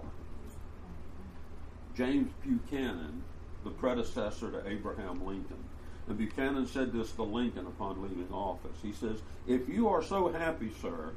James 1.96 2.32
Buchanan, 2.42 3.22
the 3.64 3.70
predecessor 3.70 4.50
to 4.50 4.68
Abraham 4.68 5.26
Lincoln. 5.26 5.64
And 6.08 6.16
Buchanan 6.16 6.66
said 6.66 6.92
this 6.92 7.12
to 7.12 7.22
Lincoln 7.22 7.66
upon 7.66 8.02
leaving 8.02 8.32
office. 8.32 8.76
He 8.82 8.92
says, 8.92 9.20
If 9.46 9.68
you 9.68 9.88
are 9.88 10.02
so 10.02 10.32
happy, 10.32 10.72
sir, 10.80 11.10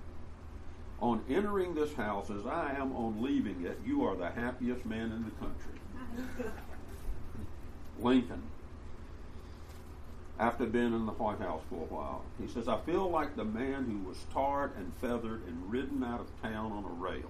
on 1.00 1.24
entering 1.30 1.74
this 1.74 1.94
house 1.94 2.30
as 2.30 2.46
I 2.46 2.76
am 2.78 2.96
on 2.96 3.22
leaving 3.22 3.66
it, 3.66 3.80
you 3.86 4.06
are 4.06 4.16
the 4.16 4.30
happiest 4.30 4.86
man 4.86 5.12
in 5.12 5.24
the 5.26 5.32
country. 5.32 6.46
Lincoln, 8.00 8.44
after 10.40 10.66
being 10.66 10.94
in 10.94 11.06
the 11.06 11.12
White 11.14 11.40
House 11.40 11.62
for 11.70 11.76
a 11.76 11.94
while. 11.94 12.24
He 12.42 12.48
says, 12.48 12.68
I 12.68 12.80
feel 12.82 13.10
like 13.10 13.36
the 13.36 13.46
man 13.46 13.86
who 13.86 14.10
was 14.10 14.18
tarred 14.34 14.76
and 14.78 14.92
feathered 15.00 15.46
and 15.48 15.72
ridden 15.72 16.04
out 16.04 16.20
of 16.20 16.42
town 16.42 16.72
on 16.72 16.86
a 16.86 16.88
rail. 16.88 17.30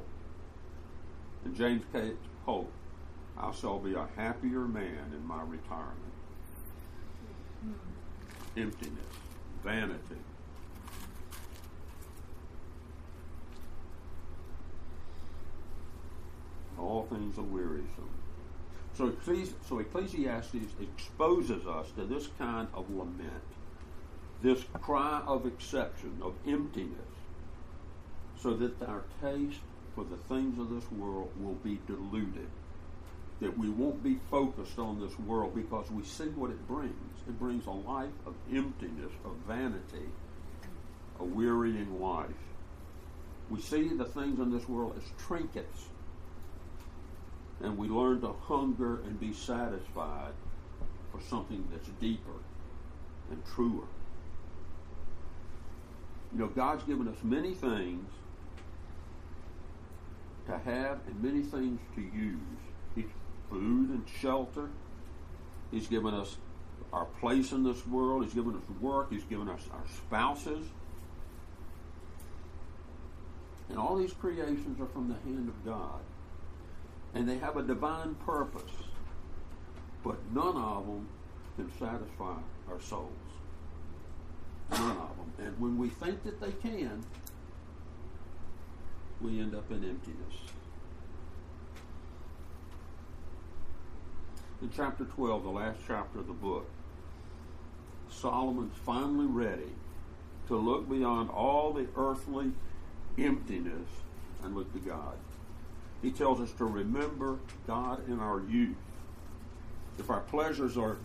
And 1.43 1.55
James 1.55 1.83
K. 1.91 2.13
Polk, 2.45 2.71
I 3.37 3.51
shall 3.51 3.79
be 3.79 3.93
a 3.93 4.07
happier 4.15 4.61
man 4.61 5.11
in 5.13 5.25
my 5.27 5.41
retirement. 5.43 5.97
Hmm. 7.61 8.59
Emptiness, 8.59 8.99
vanity. 9.63 9.99
All 16.79 17.07
things 17.09 17.37
are 17.37 17.43
wearisome. 17.43 18.12
So, 18.95 19.12
so 19.67 19.79
Ecclesiastes 19.79 20.56
exposes 20.79 21.65
us 21.65 21.88
to 21.95 22.06
this 22.06 22.29
kind 22.38 22.67
of 22.75 22.89
lament, 22.91 23.43
this 24.43 24.63
cry 24.82 25.23
of 25.25 25.47
exception, 25.47 26.19
of 26.21 26.36
emptiness, 26.47 26.99
so 28.39 28.53
that 28.53 28.82
our 28.84 29.03
taste 29.19 29.62
for 29.95 30.03
the 30.03 30.17
things 30.27 30.60
of 30.60 30.69
this 30.69 30.91
world 30.91 31.32
will 31.39 31.56
be 31.63 31.79
diluted. 31.88 32.47
That 33.41 33.58
we 33.58 33.69
won't 33.69 34.03
be 34.03 34.19
focused 34.29 34.77
on 34.77 34.99
this 34.99 35.17
world 35.19 35.56
because 35.56 35.89
we 35.89 36.03
see 36.03 36.25
what 36.25 36.51
it 36.51 36.67
brings. 36.67 36.93
It 37.27 37.39
brings 37.39 37.65
a 37.65 37.71
life 37.71 38.13
of 38.27 38.36
emptiness, 38.53 39.12
of 39.25 39.34
vanity, 39.47 40.08
a 41.19 41.23
wearying 41.23 41.99
life. 41.99 42.29
We 43.49 43.60
see 43.60 43.89
the 43.89 44.06
things 44.06 44.39
in 44.39 44.51
this 44.51 44.69
world 44.69 44.93
as 44.97 45.25
trinkets 45.25 45.88
and 47.63 47.78
we 47.78 47.88
learn 47.88 48.19
to 48.21 48.34
hunger 48.47 48.99
and 49.06 49.19
be 49.19 49.32
satisfied 49.32 50.34
for 51.12 51.21
something 51.21 51.65
that's 51.71 51.88
deeper 52.02 52.41
and 53.32 53.41
truer. 53.56 53.86
You 56.34 56.39
know, 56.39 56.47
God's 56.47 56.84
given 56.84 57.08
us 57.08 57.15
many 57.23 57.54
things 57.54 58.10
to 60.47 60.58
have 60.58 60.99
and 61.08 61.23
many 61.23 61.41
things 61.41 61.80
to 61.95 62.02
use. 62.02 62.39
He's 62.95 63.06
food 63.49 63.89
and 63.89 64.04
shelter. 64.19 64.69
He's 65.71 65.88
given 65.88 66.13
us 66.13 66.36
our 66.91 67.06
place 67.06 67.54
in 67.54 67.63
this 67.63 67.88
world. 67.88 68.26
He's 68.26 68.34
given 68.34 68.56
us 68.56 68.82
work. 68.82 69.10
He's 69.10 69.23
given 69.23 69.47
us 69.47 69.62
our 69.71 69.84
spouses. 69.95 70.67
And 73.69 73.78
all 73.78 73.95
these 73.95 74.13
creations 74.13 74.82
are 74.82 74.88
from 74.88 75.08
the 75.08 75.15
hand 75.15 75.47
of 75.47 75.65
God 75.65 76.02
and 77.13 77.28
they 77.28 77.38
have 77.38 77.58
a 77.58 77.63
divine 77.63 78.15
purpose, 78.26 78.71
but 80.04 80.17
none 80.34 80.58
of 80.58 80.86
them 80.86 81.08
can 81.56 81.71
satisfy 81.80 82.36
our 82.69 82.82
souls. 82.82 83.12
None 84.71 84.97
of 84.97 84.97
them. 84.97 85.45
And 85.45 85.60
when 85.60 85.78
we 85.78 85.89
think 85.89 86.23
that 86.23 86.41
they 86.41 86.52
can, 86.52 87.04
we 89.21 89.39
end 89.39 89.56
up 89.56 89.69
in 89.69 89.84
emptiness. 89.84 90.36
In 94.62 94.69
chapter 94.76 95.04
12, 95.04 95.43
the 95.43 95.49
last 95.49 95.80
chapter 95.88 96.19
of 96.19 96.28
the 96.28 96.34
book, 96.34 96.69
Solomon's 98.10 98.76
finally 98.86 99.26
ready 99.26 99.71
to 100.47 100.56
look 100.56 100.89
beyond 100.89 101.30
all 101.30 101.73
the 101.73 101.88
earthly 101.95 102.52
emptiness 103.17 103.88
and 104.43 104.56
look 104.56 104.71
to 104.73 104.80
God. 104.80 105.17
He 106.03 106.11
tells 106.11 106.41
us 106.41 106.51
to 106.57 106.65
remember 106.65 107.39
God 107.65 108.07
in 108.09 108.19
our 108.19 108.41
youth. 108.41 108.75
If 109.97 110.09
our 110.09 110.19
pleasures 110.19 110.77
are 110.77 110.97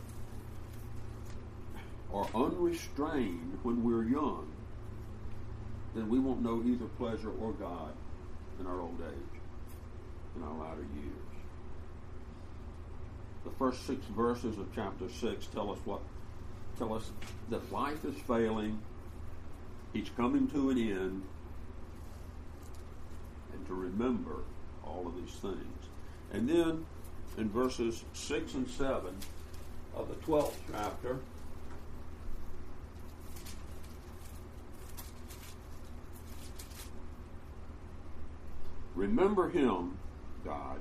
are 2.12 2.26
unrestrained 2.34 3.58
when 3.62 3.84
we're 3.84 4.02
young, 4.02 4.50
then 5.94 6.08
we 6.08 6.18
won't 6.18 6.42
know 6.42 6.62
either 6.66 6.86
pleasure 6.96 7.30
or 7.40 7.52
God 7.52 7.92
in 8.58 8.66
our 8.66 8.80
old 8.80 8.98
age, 9.00 9.40
in 10.34 10.42
our 10.42 10.54
latter 10.54 10.80
years. 10.80 11.14
The 13.44 13.50
first 13.50 13.86
six 13.86 14.04
verses 14.06 14.58
of 14.58 14.66
chapter 14.74 15.08
six 15.08 15.46
tell 15.46 15.70
us 15.70 15.78
what 15.84 16.00
tell 16.76 16.92
us 16.92 17.08
that 17.50 17.70
life 17.70 18.04
is 18.04 18.16
failing, 18.26 18.80
he's 19.92 20.08
coming 20.16 20.48
to 20.48 20.70
an 20.70 20.78
end, 20.78 21.22
and 23.52 23.66
to 23.68 23.74
remember 23.74 24.42
all 24.88 25.06
of 25.06 25.16
these 25.16 25.34
things. 25.36 25.88
And 26.32 26.48
then 26.48 26.84
in 27.36 27.50
verses 27.50 28.04
6 28.12 28.54
and 28.54 28.68
7 28.68 29.14
of 29.94 30.08
the 30.08 30.14
12th 30.26 30.54
chapter, 30.72 31.18
Remember 38.98 39.48
him, 39.48 39.96
God, 40.44 40.80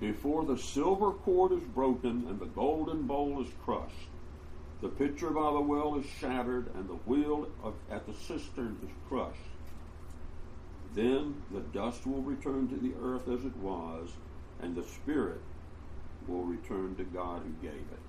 before 0.00 0.46
the 0.46 0.56
silver 0.56 1.10
cord 1.10 1.52
is 1.52 1.62
broken 1.62 2.24
and 2.26 2.40
the 2.40 2.46
golden 2.46 3.02
bowl 3.02 3.42
is 3.42 3.48
crushed. 3.64 4.08
The 4.80 4.88
pitcher 4.88 5.28
by 5.28 5.52
the 5.52 5.60
well 5.60 5.98
is 5.98 6.06
shattered 6.06 6.74
and 6.74 6.88
the 6.88 6.94
wheel 6.94 7.48
of, 7.62 7.74
at 7.90 8.06
the 8.06 8.14
cistern 8.14 8.78
is 8.82 8.90
crushed. 9.10 9.36
Then 10.98 11.44
the 11.52 11.60
dust 11.60 12.08
will 12.08 12.22
return 12.22 12.66
to 12.70 12.76
the 12.76 12.92
earth 13.00 13.28
as 13.28 13.44
it 13.44 13.56
was, 13.58 14.08
and 14.60 14.74
the 14.74 14.82
spirit 14.82 15.40
will 16.26 16.42
return 16.42 16.96
to 16.96 17.04
God 17.04 17.42
who 17.44 17.52
gave 17.68 17.78
it. 17.78 18.00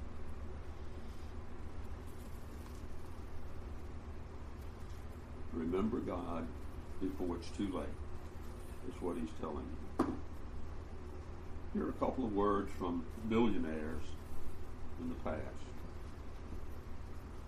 Remember 5.53 5.99
God 5.99 6.47
before 6.99 7.35
it's 7.35 7.49
too 7.49 7.71
late, 7.71 7.85
is 8.87 8.99
what 9.03 9.17
he's 9.17 9.29
telling 9.39 9.67
you. 9.99 10.17
Here 11.75 11.85
are 11.85 11.89
a 11.89 11.93
couple 11.93 12.25
of 12.25 12.33
words 12.33 12.71
from 12.79 13.05
billionaires 13.29 14.01
in 14.99 15.09
the 15.09 15.15
past. 15.23 15.43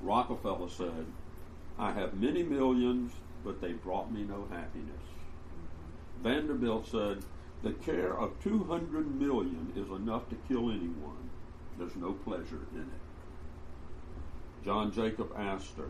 Rockefeller 0.01 0.69
said, 0.69 1.07
I 1.79 1.93
have 1.93 2.13
many 2.13 2.43
millions, 2.43 3.13
but 3.43 3.59
they 3.59 3.71
brought 3.71 4.11
me 4.11 4.21
no 4.21 4.45
happiness. 4.51 5.01
Vanderbilt 6.23 6.87
said, 6.87 7.23
the 7.63 7.71
care 7.71 8.17
of 8.17 8.41
200 8.43 9.19
million 9.19 9.71
is 9.75 9.89
enough 9.89 10.29
to 10.29 10.35
kill 10.47 10.69
anyone. 10.69 11.29
There's 11.77 11.95
no 11.95 12.13
pleasure 12.13 12.61
in 12.73 12.81
it. 12.81 14.65
John 14.65 14.91
Jacob 14.91 15.31
Astor, 15.35 15.89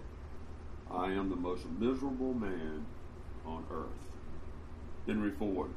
I 0.89 1.11
am 1.11 1.29
the 1.29 1.35
most 1.35 1.65
miserable 1.79 2.33
man 2.33 2.85
on 3.45 3.65
earth. 3.71 3.87
Henry 5.05 5.31
Ford, 5.31 5.71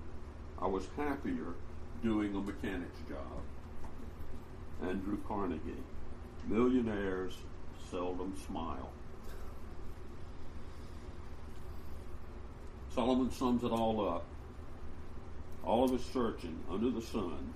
I 0.61 0.67
was 0.67 0.87
happier 0.97 1.55
doing 2.03 2.35
a 2.35 2.41
mechanic's 2.41 3.01
job. 3.09 3.43
Andrew 4.83 5.19
Carnegie, 5.27 5.83
millionaires 6.49 7.35
seldom 7.91 8.35
smile. 8.47 8.91
Solomon 12.95 13.33
sums 13.33 13.65
it 13.65 13.73
all 13.73 14.09
up 14.09 14.25
all 15.67 15.85
of 15.85 15.91
his 15.91 16.05
searching 16.05 16.59
under 16.71 16.91
the 16.91 17.03
sun 17.03 17.55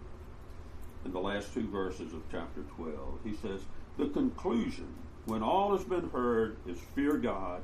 in 1.04 1.12
the 1.12 1.20
last 1.20 1.54
two 1.54 1.68
verses 1.68 2.12
of 2.12 2.22
chapter 2.30 2.62
12. 2.76 2.94
He 3.24 3.34
says, 3.36 3.60
The 3.96 4.08
conclusion, 4.08 4.88
when 5.26 5.42
all 5.42 5.76
has 5.76 5.84
been 5.84 6.10
heard, 6.10 6.56
is 6.66 6.78
fear 6.94 7.16
God 7.16 7.62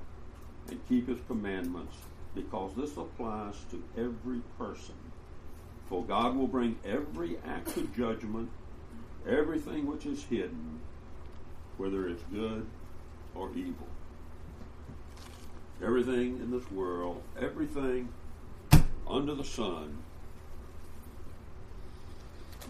and 0.68 0.88
keep 0.88 1.08
his 1.08 1.18
commandments, 1.26 1.94
because 2.34 2.72
this 2.74 2.96
applies 2.96 3.54
to 3.70 3.82
every 3.96 4.40
person. 4.58 4.94
For 5.88 6.02
God 6.02 6.36
will 6.36 6.46
bring 6.46 6.78
every 6.84 7.36
act 7.46 7.76
of 7.76 7.94
judgment, 7.94 8.48
everything 9.28 9.86
which 9.86 10.06
is 10.06 10.24
hidden, 10.24 10.80
whether 11.76 12.08
it's 12.08 12.22
good 12.32 12.66
or 13.34 13.50
evil. 13.54 13.86
Everything 15.82 16.38
in 16.38 16.50
this 16.50 16.70
world, 16.70 17.22
everything 17.38 18.08
under 19.06 19.34
the 19.34 19.44
sun, 19.44 19.98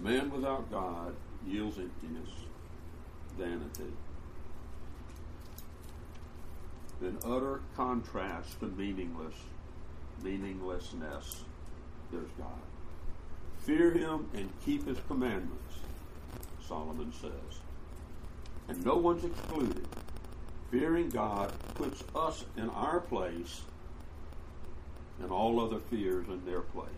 man 0.02 0.30
without 0.30 0.70
God 0.70 1.14
yields 1.46 1.78
emptiness, 1.78 2.30
vanity. 3.38 3.92
In 7.00 7.18
utter 7.24 7.60
contrast 7.76 8.60
to 8.60 8.66
meaningless, 8.66 9.34
meaninglessness, 10.22 11.44
there's 12.10 12.30
God. 12.38 12.48
Fear 13.60 13.92
him 13.92 14.28
and 14.34 14.50
keep 14.64 14.86
his 14.86 14.98
commandments, 15.08 15.74
Solomon 16.66 17.12
says. 17.20 17.60
And 18.68 18.84
no 18.84 18.96
one's 18.96 19.24
excluded. 19.24 19.86
Fearing 20.70 21.10
God 21.10 21.52
puts 21.74 22.02
us 22.14 22.44
in 22.56 22.70
our 22.70 23.00
place 23.00 23.62
and 25.20 25.30
all 25.30 25.60
other 25.60 25.78
fears 25.78 26.26
in 26.28 26.44
their 26.44 26.60
place. 26.60 26.88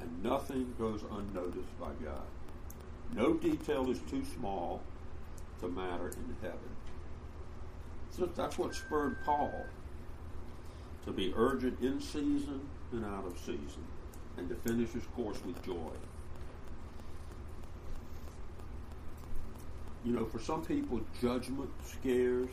And 0.00 0.22
nothing 0.22 0.74
goes 0.78 1.02
unnoticed 1.10 1.78
by 1.80 1.90
God. 2.04 2.26
No 3.14 3.34
detail 3.34 3.90
is 3.90 3.98
too 4.10 4.24
small 4.36 4.82
to 5.60 5.68
matter 5.68 6.08
in 6.08 6.36
heaven. 6.40 6.58
So 8.10 8.26
that's 8.26 8.58
what 8.58 8.74
spurred 8.74 9.16
Paul 9.24 9.66
to 11.04 11.12
be 11.12 11.32
urgent 11.36 11.80
in 11.80 12.00
season 12.00 12.60
and 12.92 13.04
out 13.04 13.26
of 13.26 13.38
season, 13.38 13.84
and 14.36 14.48
to 14.48 14.54
finish 14.56 14.90
his 14.90 15.04
course 15.16 15.38
with 15.44 15.62
joy. 15.64 15.90
You 20.04 20.12
know, 20.12 20.24
for 20.24 20.38
some 20.38 20.64
people, 20.64 21.00
judgment 21.20 21.70
scares 21.84 22.48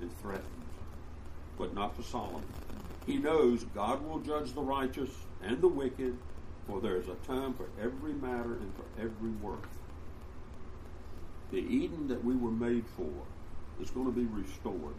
and 0.00 0.10
threatens, 0.20 0.46
but 1.58 1.74
not 1.74 1.96
for 1.96 2.02
Solomon. 2.02 2.42
He 3.06 3.16
knows 3.16 3.64
God 3.74 4.06
will 4.06 4.20
judge 4.20 4.52
the 4.52 4.62
righteous 4.62 5.10
and 5.42 5.60
the 5.60 5.68
wicked, 5.68 6.16
for 6.68 6.80
there 6.80 6.96
is 6.96 7.08
a 7.08 7.14
time 7.26 7.54
for 7.54 7.66
every 7.82 8.12
matter 8.12 8.52
and 8.52 8.72
for 8.76 9.02
every 9.02 9.30
work. 9.42 9.66
The 11.50 11.58
Eden 11.58 12.08
that 12.08 12.22
we 12.22 12.36
were 12.36 12.50
made 12.50 12.84
for 12.94 13.10
is 13.82 13.90
going 13.90 14.06
to 14.06 14.12
be 14.12 14.26
restored, 14.26 14.94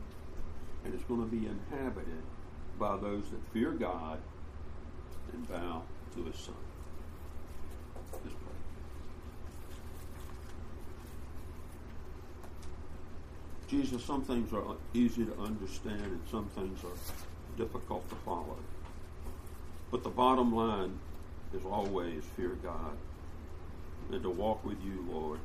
and 0.83 0.93
it's 0.93 1.03
going 1.03 1.21
to 1.21 1.27
be 1.27 1.45
inhabited 1.45 2.23
by 2.79 2.97
those 2.97 3.23
that 3.29 3.53
fear 3.53 3.71
God 3.71 4.19
and 5.31 5.47
bow 5.47 5.83
to 6.15 6.23
His 6.23 6.35
Son. 6.37 6.55
Let's 8.13 8.23
pray. 8.25 8.33
Jesus, 13.69 14.03
some 14.03 14.23
things 14.23 14.51
are 14.53 14.63
easy 14.95 15.25
to 15.25 15.39
understand 15.39 16.01
and 16.01 16.21
some 16.31 16.45
things 16.55 16.79
are 16.83 17.57
difficult 17.57 18.09
to 18.09 18.15
follow. 18.15 18.57
But 19.91 20.03
the 20.03 20.09
bottom 20.09 20.55
line 20.55 20.97
is 21.53 21.65
always 21.65 22.23
fear 22.35 22.57
God 22.63 22.97
and 24.11 24.23
to 24.23 24.29
walk 24.29 24.63
with 24.65 24.77
you, 24.83 25.05
Lord, 25.11 25.39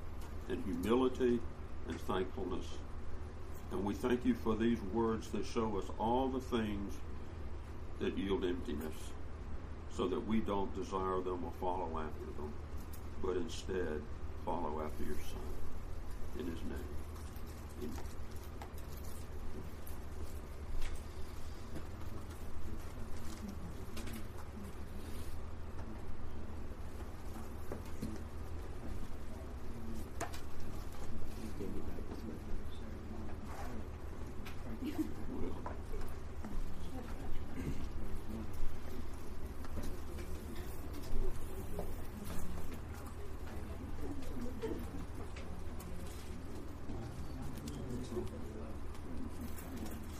in 0.49 0.63
humility 0.63 1.41
and 1.89 2.01
thankfulness. 2.03 2.65
And 3.73 3.85
we 3.85 3.95
thank 3.95 4.25
you 4.25 4.35
for 4.35 4.55
these 4.55 4.79
words 4.93 5.29
that 5.29 5.45
show 5.45 5.77
us 5.79 5.85
all 5.99 6.29
the 6.29 6.41
things 6.41 6.95
that 8.01 8.17
yield 8.17 8.45
emptiness 8.45 8.95
so 9.97 10.09
that 10.09 10.27
we 10.27 10.41
don't 10.41 10.75
desire 10.75 11.21
them 11.21 11.45
or 11.45 11.53
follow 11.61 11.89
after 11.99 12.27
them, 12.37 12.53
but 13.23 13.37
instead 13.37 14.01
follow 14.45 14.83
after 14.85 15.05
your 15.05 15.17
Son. 15.17 16.39
In 16.39 16.47
his 16.47 16.61
name. 16.65 16.95
Amen. 17.83 18.14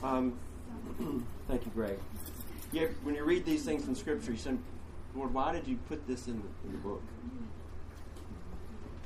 Um, 0.05 0.37
thank 1.47 1.65
you, 1.65 1.71
Greg. 1.73 1.97
When 3.03 3.15
you 3.15 3.23
read 3.23 3.43
these 3.43 3.63
things 3.63 3.87
in 3.87 3.95
Scripture, 3.95 4.31
you 4.31 4.37
say, 4.37 4.53
Lord, 5.15 5.33
why 5.33 5.51
did 5.51 5.67
you 5.67 5.77
put 5.89 6.05
this 6.07 6.27
in 6.27 6.33
the, 6.33 6.67
in 6.67 6.73
the 6.73 6.77
book? 6.77 7.01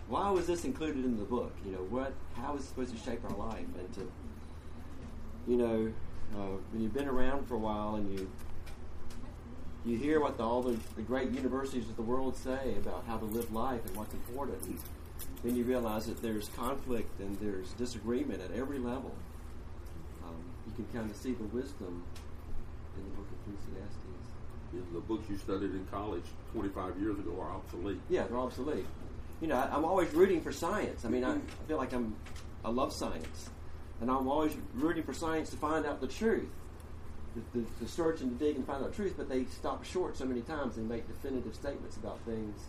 Why 0.09 0.29
was 0.31 0.47
this 0.47 0.65
included 0.65 1.05
in 1.05 1.17
the 1.17 1.23
book? 1.23 1.55
You 1.65 1.71
know, 1.71 1.85
what? 1.89 2.13
How 2.35 2.55
is 2.55 2.63
it 2.63 2.67
supposed 2.67 2.93
to 2.93 2.99
shape 3.01 3.21
our 3.23 3.37
life? 3.37 3.65
And 3.77 3.93
to, 3.93 4.11
you 5.47 5.57
know, 5.57 5.93
uh, 6.35 6.57
when 6.71 6.81
you've 6.81 6.93
been 6.93 7.07
around 7.07 7.47
for 7.47 7.55
a 7.55 7.59
while 7.59 7.95
and 7.95 8.19
you 8.19 8.29
you 9.85 9.97
hear 9.97 10.19
what 10.19 10.37
the, 10.37 10.43
all 10.43 10.61
the, 10.61 10.77
the 10.97 11.01
great 11.01 11.31
universities 11.31 11.87
of 11.89 11.95
the 11.95 12.01
world 12.01 12.35
say 12.35 12.75
about 12.77 13.05
how 13.07 13.17
to 13.17 13.23
live 13.23 13.53
life 13.53 13.85
and 13.85 13.95
what's 13.95 14.13
important, 14.13 14.61
and 14.63 14.77
then 15.43 15.55
you 15.55 15.63
realize 15.63 16.07
that 16.07 16.21
there's 16.21 16.49
conflict 16.49 17.17
and 17.21 17.39
there's 17.39 17.71
disagreement 17.73 18.41
at 18.41 18.51
every 18.51 18.77
level 18.77 19.15
you 20.69 20.83
can 20.83 20.99
kind 20.99 21.09
of 21.09 21.17
see 21.17 21.33
the 21.33 21.43
wisdom 21.45 22.03
in 22.97 23.03
the 23.03 23.09
book 23.09 23.25
of 23.25 23.53
Ecclesiastes. 23.53 24.09
Yeah, 24.73 24.81
the 24.93 24.99
books 24.99 25.29
you 25.29 25.37
studied 25.37 25.71
in 25.71 25.85
college 25.91 26.23
25 26.53 26.99
years 26.99 27.17
ago 27.17 27.35
are 27.41 27.51
obsolete. 27.51 27.99
Yeah, 28.09 28.27
they're 28.27 28.37
obsolete. 28.37 28.85
You 29.41 29.47
know, 29.47 29.55
I, 29.55 29.75
am 29.75 29.85
always 29.85 30.13
rooting 30.13 30.41
for 30.41 30.51
science. 30.51 31.05
I 31.05 31.09
mean, 31.09 31.23
I, 31.23 31.33
I 31.35 31.67
feel 31.67 31.77
like 31.77 31.93
I'm, 31.93 32.15
I 32.63 32.69
love 32.69 32.93
science. 32.93 33.49
And 34.01 34.11
I'm 34.11 34.27
always 34.27 34.53
rooting 34.75 35.03
for 35.03 35.13
science 35.13 35.49
to 35.49 35.57
find 35.57 35.85
out 35.85 36.01
the 36.01 36.07
truth, 36.07 36.49
to, 37.33 37.59
to, 37.59 37.67
to 37.81 37.87
search 37.87 38.21
and 38.21 38.37
to 38.37 38.45
dig 38.45 38.55
and 38.55 38.65
find 38.65 38.83
out 38.83 38.93
truth, 38.93 39.15
but 39.17 39.27
they 39.27 39.45
stop 39.45 39.83
short 39.83 40.17
so 40.17 40.25
many 40.25 40.41
times 40.41 40.77
and 40.77 40.87
make 40.87 41.07
definitive 41.07 41.55
statements 41.55 41.97
about 41.97 42.19
things 42.25 42.59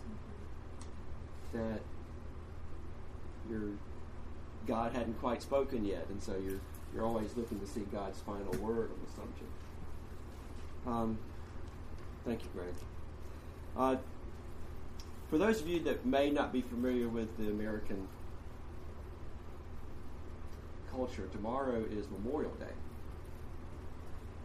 that 1.52 1.80
your 3.50 3.62
God 4.66 4.92
hadn't 4.92 5.20
quite 5.20 5.42
spoken 5.42 5.84
yet, 5.84 6.06
and 6.08 6.22
so 6.22 6.34
you're 6.42 6.60
you're 6.94 7.04
always 7.04 7.36
looking 7.36 7.60
to 7.60 7.66
see 7.66 7.80
God's 7.92 8.18
final 8.20 8.52
word 8.58 8.90
on 8.90 8.98
the 9.04 9.10
subject. 9.12 9.52
Um, 10.86 11.18
thank 12.24 12.42
you, 12.42 12.48
Greg. 12.54 12.74
Uh, 13.76 13.96
for 15.28 15.38
those 15.38 15.60
of 15.60 15.68
you 15.68 15.80
that 15.80 16.04
may 16.04 16.30
not 16.30 16.52
be 16.52 16.60
familiar 16.60 17.08
with 17.08 17.36
the 17.38 17.48
American 17.48 18.08
culture, 20.90 21.28
tomorrow 21.30 21.84
is 21.90 22.06
Memorial 22.10 22.52
Day. 22.52 22.74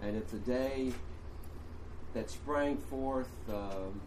And 0.03 0.15
it's 0.15 0.33
a 0.33 0.37
day 0.37 0.91
that 2.13 2.29
sprang 2.29 2.77
forth 2.77 3.29
um, 3.49 3.99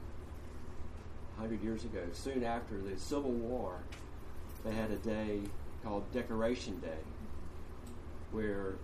100 1.37 1.63
years 1.63 1.85
ago. 1.85 2.03
Soon 2.13 2.45
after 2.45 2.79
the 2.79 2.97
Civil 2.97 3.33
War, 3.33 3.79
they 4.65 4.73
had 4.73 4.93
a 4.93 4.97
day 4.97 5.41
called 5.83 6.11
Decoration 6.13 6.79
Day 6.81 7.03
where 8.33 8.75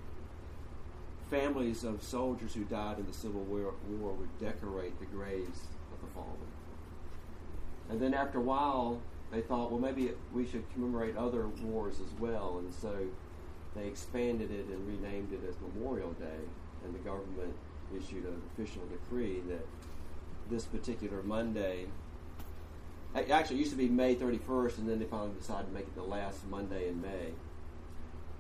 families 1.31 1.85
of 1.85 2.03
soldiers 2.03 2.55
who 2.55 2.65
died 2.65 2.99
in 2.99 3.07
the 3.07 3.13
Civil 3.13 3.43
War, 3.43 3.75
War 3.89 4.13
would 4.13 4.39
decorate 4.39 4.99
the 5.01 5.07
graves 5.07 5.61
of 5.93 6.01
the 6.01 6.07
fallen. 6.15 6.31
And 7.91 8.01
then 8.01 8.15
after 8.15 8.39
a 8.39 8.43
while, 8.43 9.01
they 9.31 9.41
thought, 9.41 9.71
well, 9.71 9.81
maybe 9.81 10.13
we 10.33 10.47
should 10.47 10.65
commemorate 10.73 11.17
other 11.17 11.49
wars 11.63 11.97
as 12.01 12.21
well. 12.21 12.59
And 12.59 12.73
so 12.73 13.07
they 13.75 13.87
expanded 13.87 14.51
it 14.51 14.67
and 14.67 14.87
renamed 14.87 15.33
it 15.33 15.41
as 15.49 15.55
Memorial 15.75 16.13
Day. 16.13 16.45
And 16.85 16.95
the 16.95 16.99
government 16.99 17.55
issued 17.97 18.25
an 18.25 18.41
official 18.53 18.83
decree 18.87 19.41
that 19.49 19.67
this 20.51 20.65
particular 20.65 21.23
Monday, 21.23 21.87
actually, 23.15 23.57
it 23.57 23.61
used 23.61 23.73
to 23.73 23.77
be 23.77 23.89
May 23.89 24.15
31st, 24.15 24.79
and 24.79 24.89
then 24.89 24.99
they 24.99 25.07
finally 25.07 25.33
decided 25.39 25.67
to 25.67 25.73
make 25.73 25.85
it 25.85 25.95
the 25.95 26.03
last 26.03 26.47
Monday 26.49 26.89
in 26.89 27.01
May 27.01 27.33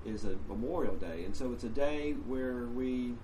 is 0.04 0.24
a 0.24 0.36
Memorial 0.48 0.94
Day. 0.94 1.24
And 1.24 1.34
so 1.34 1.52
it's 1.52 1.64
a 1.64 1.68
day 1.68 2.12
where 2.26 2.66
we 2.66 3.14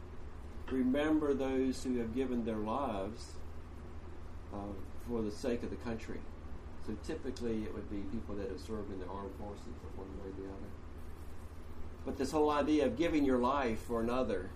remember 0.71 1.35
those 1.35 1.83
who 1.83 1.99
have 1.99 2.15
given 2.15 2.45
their 2.45 2.57
lives 2.57 3.33
uh, 4.53 4.73
for 5.09 5.23
the 5.23 5.31
sake 5.31 5.63
of 5.63 5.71
the 5.71 5.77
country. 5.77 6.21
So 6.87 6.97
typically 7.07 7.65
it 7.65 7.75
would 7.75 7.91
be 7.91 7.99
people 8.13 8.35
that 8.37 8.49
have 8.49 8.61
served 8.61 8.93
in 8.93 9.01
the 9.01 9.07
armed 9.07 9.35
forces 9.39 9.67
one 9.97 10.09
way 10.19 10.31
or 10.31 10.43
the 10.43 10.49
other. 10.49 10.71
But 12.05 12.17
this 12.17 12.33
whole 12.33 12.51
idea 12.51 12.87
of 12.87 12.97
giving 12.97 13.25
your 13.25 13.39
life 13.39 13.81
for 13.81 14.01
another 14.01 14.51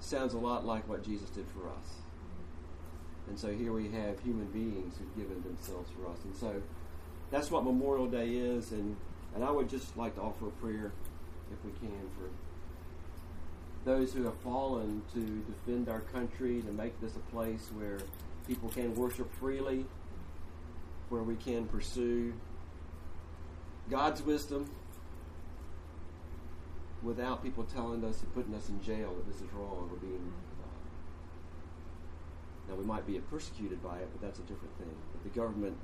sounds 0.00 0.34
a 0.34 0.38
lot 0.38 0.66
like 0.66 0.88
what 0.88 1.04
Jesus 1.04 1.30
did 1.30 1.46
for 1.48 1.68
us. 1.68 2.00
And 3.28 3.38
so 3.38 3.48
here 3.48 3.72
we 3.72 3.88
have 3.90 4.20
human 4.20 4.46
beings 4.46 4.94
who've 4.98 5.16
given 5.16 5.42
themselves 5.42 5.88
for 5.96 6.10
us. 6.10 6.18
And 6.24 6.34
so 6.34 6.62
that's 7.30 7.50
what 7.50 7.64
Memorial 7.64 8.06
Day 8.06 8.30
is. 8.30 8.72
And, 8.72 8.96
and 9.34 9.44
I 9.44 9.50
would 9.50 9.68
just 9.68 9.96
like 9.96 10.14
to 10.16 10.22
offer 10.22 10.48
a 10.48 10.50
prayer, 10.50 10.92
if 11.52 11.64
we 11.64 11.72
can, 11.80 12.00
for 12.16 12.30
those 13.84 14.12
who 14.12 14.24
have 14.24 14.38
fallen 14.40 15.02
to 15.14 15.20
defend 15.20 15.88
our 15.88 16.00
country, 16.00 16.62
to 16.62 16.72
make 16.72 17.00
this 17.00 17.16
a 17.16 17.30
place 17.32 17.68
where 17.74 17.98
people 18.46 18.68
can 18.68 18.94
worship 18.94 19.32
freely, 19.36 19.86
where 21.08 21.22
we 21.22 21.36
can 21.36 21.66
pursue 21.66 22.32
God's 23.88 24.22
wisdom 24.22 24.70
without 27.02 27.42
people 27.42 27.64
telling 27.64 28.04
us 28.04 28.20
and 28.20 28.34
putting 28.34 28.54
us 28.54 28.68
in 28.68 28.82
jail 28.82 29.14
that 29.14 29.26
this 29.26 29.36
is 29.36 29.52
wrong 29.54 29.88
or 29.90 29.96
being. 29.96 30.32
Uh, 30.62 30.66
now, 32.68 32.74
we 32.76 32.84
might 32.84 33.06
be 33.06 33.18
persecuted 33.18 33.82
by 33.82 33.98
it, 33.98 34.08
but 34.12 34.20
that's 34.20 34.38
a 34.38 34.42
different 34.42 34.76
thing. 34.78 34.94
But 35.12 35.22
the 35.24 35.38
government 35.38 35.76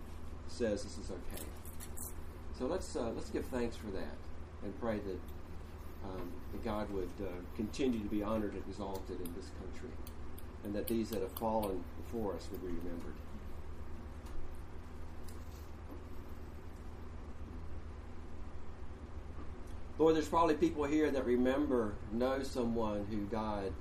says 0.49 0.82
this 0.82 0.99
is 0.99 1.11
okay. 1.11 1.44
So 2.59 2.66
let's 2.66 2.96
uh, 2.96 3.11
let's 3.14 3.30
give 3.30 3.44
thanks 3.46 3.76
for 3.76 3.88
that 3.88 4.16
and 4.62 4.80
pray 4.80 4.98
that 4.98 5.20
um, 6.04 6.32
that 6.52 6.64
God 6.64 6.90
would 6.90 7.11
uh, 7.20 7.26
continue 7.54 8.00
to 8.00 8.09
be 8.09 8.22
honored 8.22 8.54
and 8.54 8.62
exalted 8.68 9.20
in 9.20 9.34
this 9.34 9.50
country, 9.61 9.90
and 10.64 10.74
that 10.74 10.86
these 10.86 11.11
that 11.11 11.20
have 11.20 11.32
fallen 11.32 11.84
before 12.04 12.34
us 12.34 12.48
would 12.50 12.62
be 12.62 12.68
remembered. 12.68 13.14
Lord, 19.98 20.14
there's 20.14 20.28
probably 20.28 20.54
people 20.54 20.84
here 20.84 21.11
that 21.11 21.24
remember, 21.24 21.94
know 22.12 22.42
someone 22.42 23.07
who 23.09 23.24
died 23.34 23.72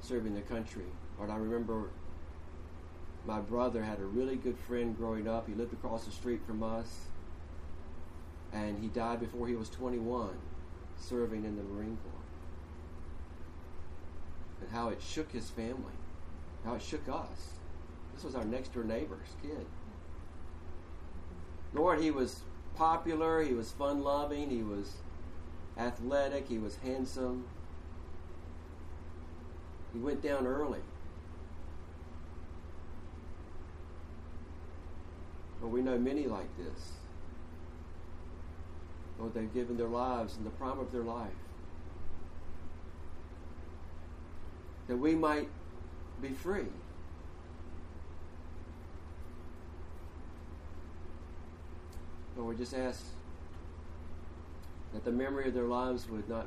serving 0.00 0.34
the 0.34 0.40
country. 0.42 0.84
Lord, 1.16 1.30
I 1.30 1.36
remember 1.36 1.90
my 3.24 3.38
brother 3.40 3.82
had 3.84 4.00
a 4.00 4.04
really 4.04 4.36
good 4.36 4.58
friend 4.66 4.96
growing 4.96 5.28
up. 5.28 5.48
He 5.48 5.54
lived 5.54 5.72
across 5.72 6.04
the 6.04 6.10
street 6.10 6.40
from 6.44 6.62
us, 6.64 7.06
and 8.56 8.78
he 8.78 8.88
died 8.88 9.20
before 9.20 9.46
he 9.46 9.54
was 9.54 9.68
21, 9.68 10.30
serving 10.96 11.44
in 11.44 11.56
the 11.56 11.62
Marine 11.62 11.98
Corps. 12.02 12.12
And 14.62 14.70
how 14.70 14.88
it 14.88 15.02
shook 15.02 15.30
his 15.30 15.50
family, 15.50 15.92
how 16.64 16.74
it 16.74 16.82
shook 16.82 17.06
us. 17.08 17.50
This 18.14 18.24
was 18.24 18.34
our 18.34 18.44
next 18.44 18.72
door 18.72 18.84
neighbor's 18.84 19.28
kid. 19.42 19.66
Lord, 21.74 22.00
he 22.00 22.10
was 22.10 22.40
popular, 22.74 23.42
he 23.42 23.52
was 23.52 23.72
fun 23.72 24.02
loving, 24.02 24.48
he 24.48 24.62
was 24.62 24.94
athletic, 25.76 26.48
he 26.48 26.58
was 26.58 26.76
handsome. 26.76 27.44
He 29.92 29.98
went 29.98 30.22
down 30.22 30.46
early. 30.46 30.80
But 35.60 35.68
we 35.68 35.82
know 35.82 35.98
many 35.98 36.26
like 36.26 36.56
this. 36.56 36.92
Lord, 39.18 39.34
they've 39.34 39.52
given 39.52 39.76
their 39.76 39.88
lives 39.88 40.36
in 40.36 40.44
the 40.44 40.50
prime 40.50 40.78
of 40.78 40.92
their 40.92 41.02
life. 41.02 41.30
That 44.88 44.96
we 44.96 45.14
might 45.14 45.48
be 46.20 46.28
free. 46.28 46.66
Lord, 52.36 52.50
we 52.50 52.56
just 52.56 52.74
ask 52.74 53.02
that 54.92 55.04
the 55.04 55.12
memory 55.12 55.48
of 55.48 55.54
their 55.54 55.64
lives 55.64 56.08
would 56.08 56.28
not 56.28 56.46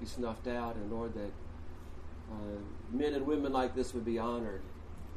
be 0.00 0.06
snuffed 0.06 0.46
out, 0.46 0.76
and 0.76 0.90
Lord, 0.90 1.14
that 1.14 1.30
uh, 2.30 2.58
men 2.92 3.14
and 3.14 3.26
women 3.26 3.52
like 3.52 3.74
this 3.74 3.92
would 3.94 4.04
be 4.04 4.18
honored 4.18 4.62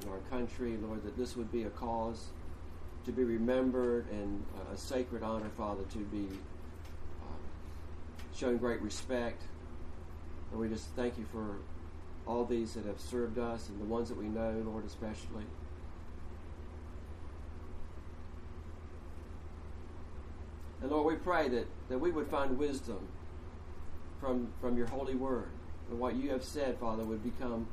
in 0.02 0.10
our 0.10 0.20
country, 0.30 0.78
Lord, 0.78 1.04
that 1.04 1.18
this 1.18 1.36
would 1.36 1.52
be 1.52 1.64
a 1.64 1.70
cause 1.70 2.28
to 3.06 3.12
be 3.12 3.24
remembered 3.24 4.10
and 4.12 4.44
uh, 4.56 4.74
a 4.74 4.78
sacred 4.78 5.24
honor, 5.24 5.50
Father, 5.58 5.84
to 5.94 5.98
be 6.00 6.28
shown 8.40 8.58
great 8.58 8.82
respect. 8.82 9.44
And 10.52 10.60
we 10.60 10.70
just 10.70 10.88
thank 10.96 11.18
you 11.18 11.26
for 11.32 11.58
all 12.26 12.46
these 12.46 12.74
that 12.74 12.86
have 12.86 13.00
served 13.00 13.38
us 13.38 13.68
and 13.70 13.80
the 13.82 13.86
ones 13.86 14.10
that 14.10 14.18
we 14.18 14.28
know, 14.28 14.64
Lord, 14.66 14.86
especially. 14.86 15.44
And 20.82 20.90
Lord, 20.90 21.14
we 21.14 21.16
pray 21.20 21.50
that, 21.50 21.68
that 21.90 22.00
we 22.00 22.12
would 22.12 22.28
find 22.28 22.58
wisdom 22.58 23.00
from, 24.22 24.48
from 24.62 24.78
your 24.78 24.88
holy 24.88 25.16
word. 25.16 25.50
And 25.90 26.00
what 26.00 26.16
you 26.16 26.30
have 26.30 26.44
said, 26.44 26.78
Father, 26.78 27.04
would 27.04 27.24
become 27.24 27.68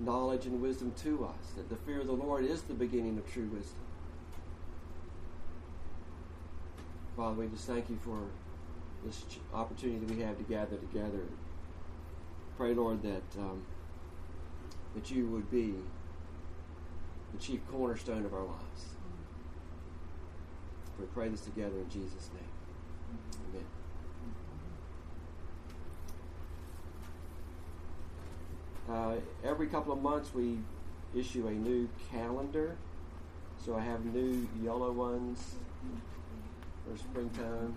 knowledge 0.00 0.46
and 0.46 0.60
wisdom 0.60 0.92
to 1.02 1.24
us. 1.26 1.52
That 1.56 1.68
the 1.68 1.76
fear 1.76 2.00
of 2.00 2.06
the 2.06 2.12
Lord 2.12 2.44
is 2.44 2.62
the 2.62 2.74
beginning 2.74 3.18
of 3.18 3.32
true 3.32 3.48
wisdom. 3.52 3.78
Father, 7.16 7.34
we 7.34 7.46
just 7.48 7.66
thank 7.66 7.88
you 7.88 7.98
for 8.02 8.18
this 9.04 9.24
opportunity 9.54 10.04
that 10.04 10.16
we 10.16 10.22
have 10.22 10.36
to 10.38 10.44
gather 10.44 10.76
together. 10.76 11.22
Pray, 12.56 12.74
Lord, 12.74 13.02
that 13.02 13.38
um, 13.38 13.62
that 14.94 15.10
you 15.10 15.26
would 15.26 15.50
be 15.50 15.74
the 17.32 17.38
chief 17.38 17.60
cornerstone 17.70 18.24
of 18.24 18.32
our 18.32 18.44
lives. 18.44 18.86
We 20.98 21.04
pray 21.06 21.28
this 21.28 21.42
together 21.42 21.76
in 21.78 21.90
Jesus' 21.90 22.30
name. 22.32 23.62
Amen. 28.88 29.16
Uh, 29.16 29.48
every 29.48 29.66
couple 29.66 29.92
of 29.92 30.00
months 30.00 30.32
we 30.32 30.58
issue 31.14 31.46
a 31.46 31.52
new 31.52 31.88
calendar. 32.10 32.76
So 33.64 33.74
I 33.76 33.80
have 33.80 34.04
new 34.06 34.48
yellow 34.62 34.92
ones 34.92 35.56
for 36.84 36.96
springtime. 36.96 37.74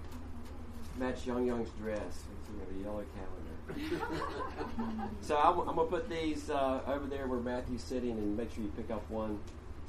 Match 0.99 1.25
Young 1.25 1.47
Young's 1.47 1.69
dress. 1.71 2.23
So 2.45 2.53
we 2.53 2.59
have 2.59 2.69
a 2.69 2.83
yellow 2.83 3.05
calendar. 3.15 4.05
so 5.21 5.37
I'm, 5.37 5.59
I'm 5.59 5.75
going 5.75 5.87
to 5.87 5.95
put 5.95 6.09
these 6.09 6.49
uh, 6.49 6.81
over 6.87 7.05
there 7.05 7.27
where 7.27 7.39
Matthew's 7.39 7.83
sitting 7.83 8.11
and 8.11 8.35
make 8.35 8.53
sure 8.53 8.63
you 8.63 8.71
pick 8.75 8.91
up 8.91 9.09
one. 9.09 9.39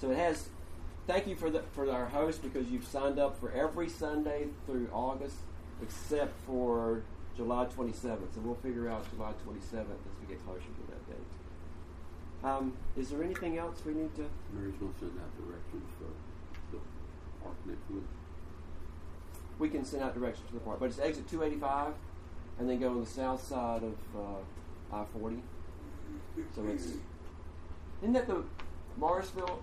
So 0.01 0.11
it 0.11 0.17
has 0.17 0.49
thank 1.07 1.27
you 1.27 1.35
for 1.35 1.51
the, 1.51 1.63
for 1.73 1.91
our 1.91 2.07
host 2.07 2.43
because 2.43 2.71
you've 2.71 2.87
signed 2.87 3.19
up 3.19 3.39
for 3.41 3.51
every 3.53 3.89
Sunday 3.89 4.47
through 4.67 4.89
August 4.93 5.37
except 5.83 6.33
for 6.47 7.03
July 7.37 7.67
27th. 7.67 8.35
So 8.35 8.41
we'll 8.45 8.55
figure 8.57 8.89
out 8.89 9.11
July 9.11 9.33
27th 9.47 9.81
as 9.81 10.15
we 10.21 10.27
get 10.29 10.45
closer 10.45 10.61
to 10.61 10.87
that 10.91 11.07
date. 11.09 12.47
Um, 12.49 12.73
is 12.97 13.11
there 13.11 13.23
anything 13.23 13.59
else 13.59 13.83
we 13.85 13.95
need 13.95 14.15
to? 14.17 14.27
Mary's 14.55 14.75
going 14.77 14.93
to 14.93 14.99
send 14.99 15.13
out 15.19 15.47
directions 15.47 15.85
for 15.99 16.77
the 16.77 16.83
park 17.43 17.57
next 17.67 17.91
week. 17.91 18.05
We 19.61 19.69
can 19.69 19.85
send 19.85 20.03
out 20.03 20.15
directions 20.15 20.49
to 20.49 20.55
the 20.55 20.61
park, 20.61 20.81
but 20.81 20.87
it's 20.87 20.99
exit 20.99 21.29
285 21.29 21.93
and 22.59 22.69
then 22.69 22.81
go 22.81 22.89
on 22.89 23.01
the 23.01 23.07
south 23.07 23.47
side 23.47 23.83
of 23.83 23.95
uh, 24.17 24.97
I 24.97 25.05
40. 25.05 25.37
So 26.55 26.67
it's. 26.67 26.87
Isn't 28.01 28.15
that 28.15 28.27
the 28.27 28.43
Morrisville? 28.97 29.61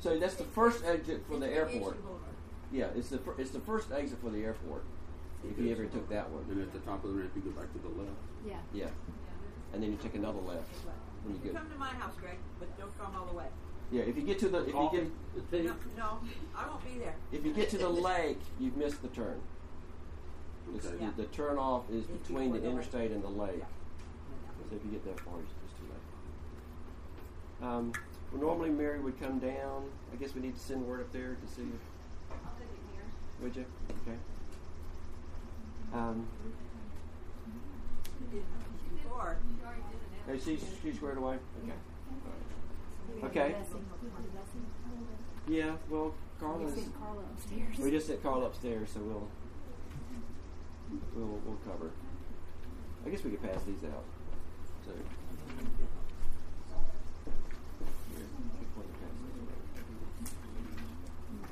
So 0.00 0.18
that's 0.18 0.34
the 0.34 0.44
first 0.44 0.84
exit 0.84 1.24
for 1.26 1.38
the 1.38 1.48
airport. 1.48 1.96
Yeah, 2.70 2.88
it's 2.94 3.08
the 3.08 3.18
fir- 3.18 3.34
it's 3.38 3.50
the 3.50 3.60
first 3.60 3.90
exit 3.92 4.18
for 4.20 4.28
the 4.28 4.44
airport. 4.44 4.84
If 5.42 5.58
you 5.58 5.72
ever 5.72 5.86
took 5.86 6.08
that 6.10 6.28
one, 6.30 6.44
And 6.50 6.60
at 6.60 6.72
the 6.72 6.80
top 6.80 7.02
of 7.04 7.14
the 7.14 7.20
ramp, 7.20 7.32
you 7.34 7.42
go 7.42 7.50
back 7.50 7.72
to 7.72 7.78
the 7.78 7.88
left. 7.88 8.10
Yeah. 8.46 8.56
yeah, 8.74 8.88
and 9.72 9.82
then 9.82 9.90
you 9.90 9.98
take 10.02 10.14
another 10.14 10.40
left 10.40 10.68
when 11.24 11.34
you 11.34 11.40
get. 11.40 11.54
Come 11.54 11.70
to 11.70 11.78
my 11.78 11.88
house, 11.88 12.14
Greg, 12.20 12.36
but 12.58 12.76
don't 12.78 12.96
come 12.98 13.14
all 13.16 13.26
the 13.26 13.38
way. 13.38 13.46
Yeah, 13.92 14.02
if 14.02 14.16
you 14.16 14.22
get 14.22 14.38
to 14.40 14.48
the 14.48 14.62
if 14.62 14.74
you 14.74 14.88
get 14.92 15.64
No, 15.64 15.74
no, 15.96 16.18
I 16.56 16.66
won't 16.68 16.84
be 16.84 16.98
there. 16.98 17.14
if 17.32 17.44
you 17.44 17.52
get 17.52 17.70
to 17.70 17.78
the 17.78 17.88
lake, 18.10 18.40
you've 18.58 18.76
missed 18.76 19.00
the 19.02 19.08
turn. 19.08 19.40
It's, 20.74 20.86
Okay. 20.86 20.96
Yeah. 21.00 21.10
the, 21.16 21.22
the 21.22 21.28
turn 21.28 21.58
off 21.58 21.88
is 21.90 22.04
It's 22.08 22.26
between 22.28 22.50
the 22.52 22.58
before 22.58 22.60
the 22.60 22.66
lake. 22.66 22.72
interstate 22.72 23.10
and 23.12 23.22
the 23.22 23.28
lake. 23.28 23.58
Yeah. 23.58 23.64
So 24.70 24.76
if 24.76 24.84
you 24.84 24.90
get 24.90 25.04
that 25.04 25.20
far, 25.20 25.34
it's 25.38 25.52
just 25.64 25.76
too 25.78 25.84
late. 27.62 27.68
Um, 27.68 27.92
well, 28.32 28.40
normally 28.42 28.70
Mary 28.70 28.98
would 28.98 29.20
come 29.20 29.38
down. 29.38 29.88
I 30.12 30.16
guess 30.16 30.34
we 30.34 30.40
need 30.40 30.54
to 30.56 30.60
send 30.60 30.84
word 30.84 31.00
up 31.02 31.12
there 31.12 31.36
to 31.40 31.46
see 31.54 31.62
if. 31.62 32.32
I'll 32.32 32.38
put 32.58 32.62
it 32.64 32.68
here. 32.92 33.04
Would 33.42 33.54
you? 33.56 33.64
Okay. 34.02 34.18
Um, 35.94 36.26
Before, 38.32 39.38
You 39.60 39.64
already 39.64 39.82
did 40.26 40.36
it. 40.36 40.42
hey, 40.44 40.56
she's, 40.58 40.64
she's 40.82 40.96
squared 40.96 41.18
away? 41.18 41.36
Okay. 41.62 41.72
Okay. 43.24 43.54
Yeah, 45.48 45.72
well, 45.88 46.14
Carla's. 46.40 46.74
Carla 46.98 47.22
upstairs. 47.32 47.78
We 47.78 47.90
just 47.90 48.06
sent 48.06 48.22
Carla 48.22 48.46
upstairs, 48.46 48.90
so 48.92 49.00
we'll. 49.00 49.28
We'll, 51.14 51.40
we'll 51.44 51.58
cover. 51.66 51.90
I 53.04 53.10
guess 53.10 53.24
we 53.24 53.30
could 53.30 53.42
pass 53.42 53.62
these 53.64 53.82
out. 53.84 54.04
So. 54.84 54.92
Here, 54.92 55.02
pick 58.58 58.76
one 58.76 58.86
to 58.86 58.92
pass 58.92 59.16
these 59.22 59.38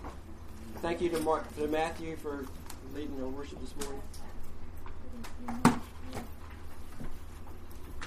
around. 0.05 0.15
Thank 0.83 1.01
you 1.01 1.09
to, 1.11 1.21
Mark, 1.21 1.55
to 1.57 1.67
Matthew 1.69 2.17
for 2.17 2.47
leading 2.95 3.21
our 3.23 3.29
worship 3.29 3.59
this 3.61 3.75
morning. 3.85 4.03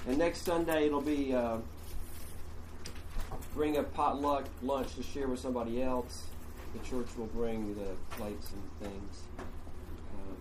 And 0.06 0.18
next 0.18 0.42
Sunday 0.42 0.86
it'll 0.86 1.00
be 1.02 1.34
uh, 1.34 1.58
bring 3.54 3.76
a 3.76 3.82
potluck 3.82 4.46
lunch 4.62 4.94
to 4.94 5.02
share 5.02 5.28
with 5.28 5.40
somebody 5.40 5.82
else. 5.82 6.24
The 6.74 6.78
church 6.80 7.08
will 7.16 7.26
bring 7.26 7.74
the 7.74 8.16
plates 8.16 8.52
and 8.52 8.90
things. 8.90 9.22
Um, 9.38 10.36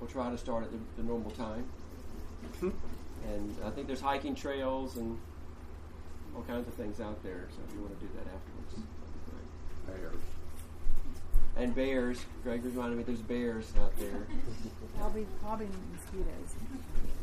we'll 0.00 0.10
try 0.10 0.30
to 0.30 0.38
start 0.38 0.64
at 0.64 0.72
the, 0.72 0.78
the 0.96 1.02
normal 1.02 1.30
time. 1.32 1.68
And 3.32 3.54
I 3.64 3.70
think 3.70 3.86
there's 3.86 4.00
hiking 4.00 4.34
trails 4.34 4.96
and 4.96 5.18
all 6.34 6.42
kinds 6.42 6.66
of 6.68 6.74
things 6.74 7.00
out 7.00 7.22
there. 7.22 7.48
So 7.50 7.58
if 7.68 7.74
you 7.74 7.80
want 7.80 7.98
to 7.98 8.06
do 8.06 8.12
that 8.14 8.26
afterwards, 8.26 8.74
that'd 9.86 9.96
be 9.96 10.00
great. 10.02 10.12
Bears. 11.58 11.66
And 11.66 11.74
bears. 11.74 12.24
Greg 12.44 12.64
reminded 12.64 12.98
me 12.98 13.04
there's 13.04 13.20
bears 13.20 13.72
out 13.80 13.96
there. 13.98 14.26
I'll 15.00 15.10
be 15.10 15.26
probably, 15.42 15.66
probably 15.66 15.68
mosquitoes. 15.92 16.54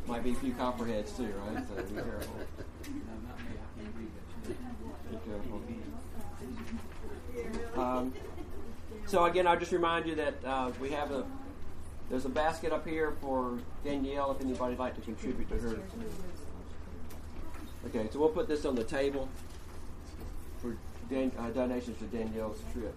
Might 0.08 0.24
be 0.24 0.32
a 0.32 0.36
few 0.36 0.54
copperheads 0.54 1.16
too, 1.16 1.34
right? 1.48 1.64
So 1.68 1.76
be 1.82 1.94
careful. 1.94 2.36
Be 5.10 5.18
careful. 5.26 5.62
Um, 7.82 8.14
so 9.06 9.26
again, 9.26 9.48
I'll 9.48 9.58
just 9.60 9.72
remind 9.72 10.06
you 10.06 10.16
that 10.16 10.34
uh, 10.46 10.72
we 10.82 10.90
have 10.92 11.12
a 11.12 11.26
there's 12.10 12.26
a 12.26 12.30
basket 12.30 12.72
up 12.72 12.88
here 12.88 13.14
for 13.22 13.58
Danielle 13.84 14.32
if 14.32 14.42
anybody'd 14.42 14.78
like 14.78 14.96
to 14.96 15.02
contribute 15.02 15.50
to 15.50 15.56
her. 15.60 15.80
Okay, 17.88 18.08
so 18.12 18.20
we'll 18.20 18.30
put 18.30 18.48
this 18.48 18.66
on 18.66 18.76
the 18.76 18.84
table 18.84 19.30
for 20.60 20.76
Dan, 21.10 21.32
uh, 21.38 21.50
donations 21.50 21.98
to 22.00 22.06
Danielle's 22.06 22.62
trip. 22.74 22.96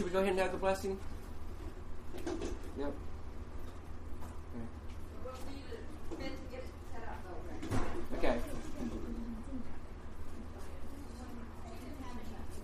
Should 0.00 0.06
we 0.06 0.12
go 0.12 0.20
ahead 0.20 0.30
and 0.30 0.40
have 0.40 0.50
the 0.50 0.56
blessing? 0.56 0.98
Yep. 2.24 2.32
Okay. 2.78 2.94
We'll 5.22 5.34
need 5.34 5.64
a 5.70 6.14
bit 6.14 6.32
to 6.32 6.50
get 6.50 6.60
it 6.60 6.70
set 6.90 7.04
up 7.06 7.20
though. 8.10 8.16
Okay. 8.16 8.38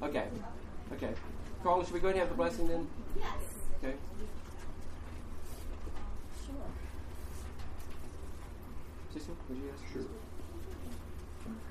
Okay. 0.02 0.28
Okay. 0.94 1.12
Carla, 1.62 1.84
should 1.84 1.92
we 1.92 2.00
go 2.00 2.08
ahead 2.08 2.20
and 2.20 2.26
have 2.26 2.30
the 2.30 2.42
blessing 2.42 2.68
then? 2.68 2.88
Yes. 3.18 3.26
Okay. 3.84 3.96
Sure. 6.46 6.54
Cecil, 9.12 9.36
would 9.50 9.58
you 9.58 9.64
ask? 9.74 9.92
Sure. 9.92 10.02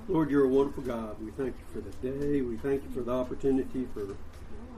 Lord, 0.10 0.30
you're 0.30 0.46
a 0.46 0.48
wonderful 0.48 0.84
God. 0.84 1.16
We 1.20 1.32
thank 1.32 1.56
you 1.58 1.66
for 1.74 1.82
the 1.82 1.90
day. 2.08 2.42
We 2.44 2.58
thank 2.58 2.84
you 2.84 2.90
for 2.92 3.02
the 3.02 3.14
opportunity 3.14 3.88
for 3.96 4.02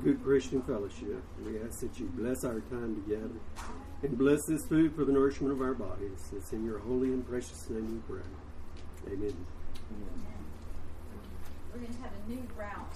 good 0.03 0.23
Christian 0.23 0.61
fellowship. 0.61 1.21
We 1.45 1.59
ask 1.61 1.79
that 1.81 1.99
you 1.99 2.05
bless 2.15 2.43
our 2.43 2.59
time 2.61 3.01
together 3.03 3.39
and 4.03 4.17
bless 4.17 4.45
this 4.45 4.65
food 4.65 4.95
for 4.95 5.05
the 5.05 5.11
nourishment 5.11 5.53
of 5.53 5.61
our 5.61 5.73
bodies. 5.73 6.31
It's 6.35 6.53
in 6.53 6.65
your 6.65 6.79
holy 6.79 7.09
and 7.09 7.27
precious 7.27 7.69
name 7.69 8.03
we 8.07 8.15
pray. 8.15 8.23
Amen. 9.13 9.35
We're 11.73 11.79
going 11.79 11.93
to 11.93 12.01
have 12.01 12.11
a 12.11 12.29
new 12.29 12.43
route 12.57 12.93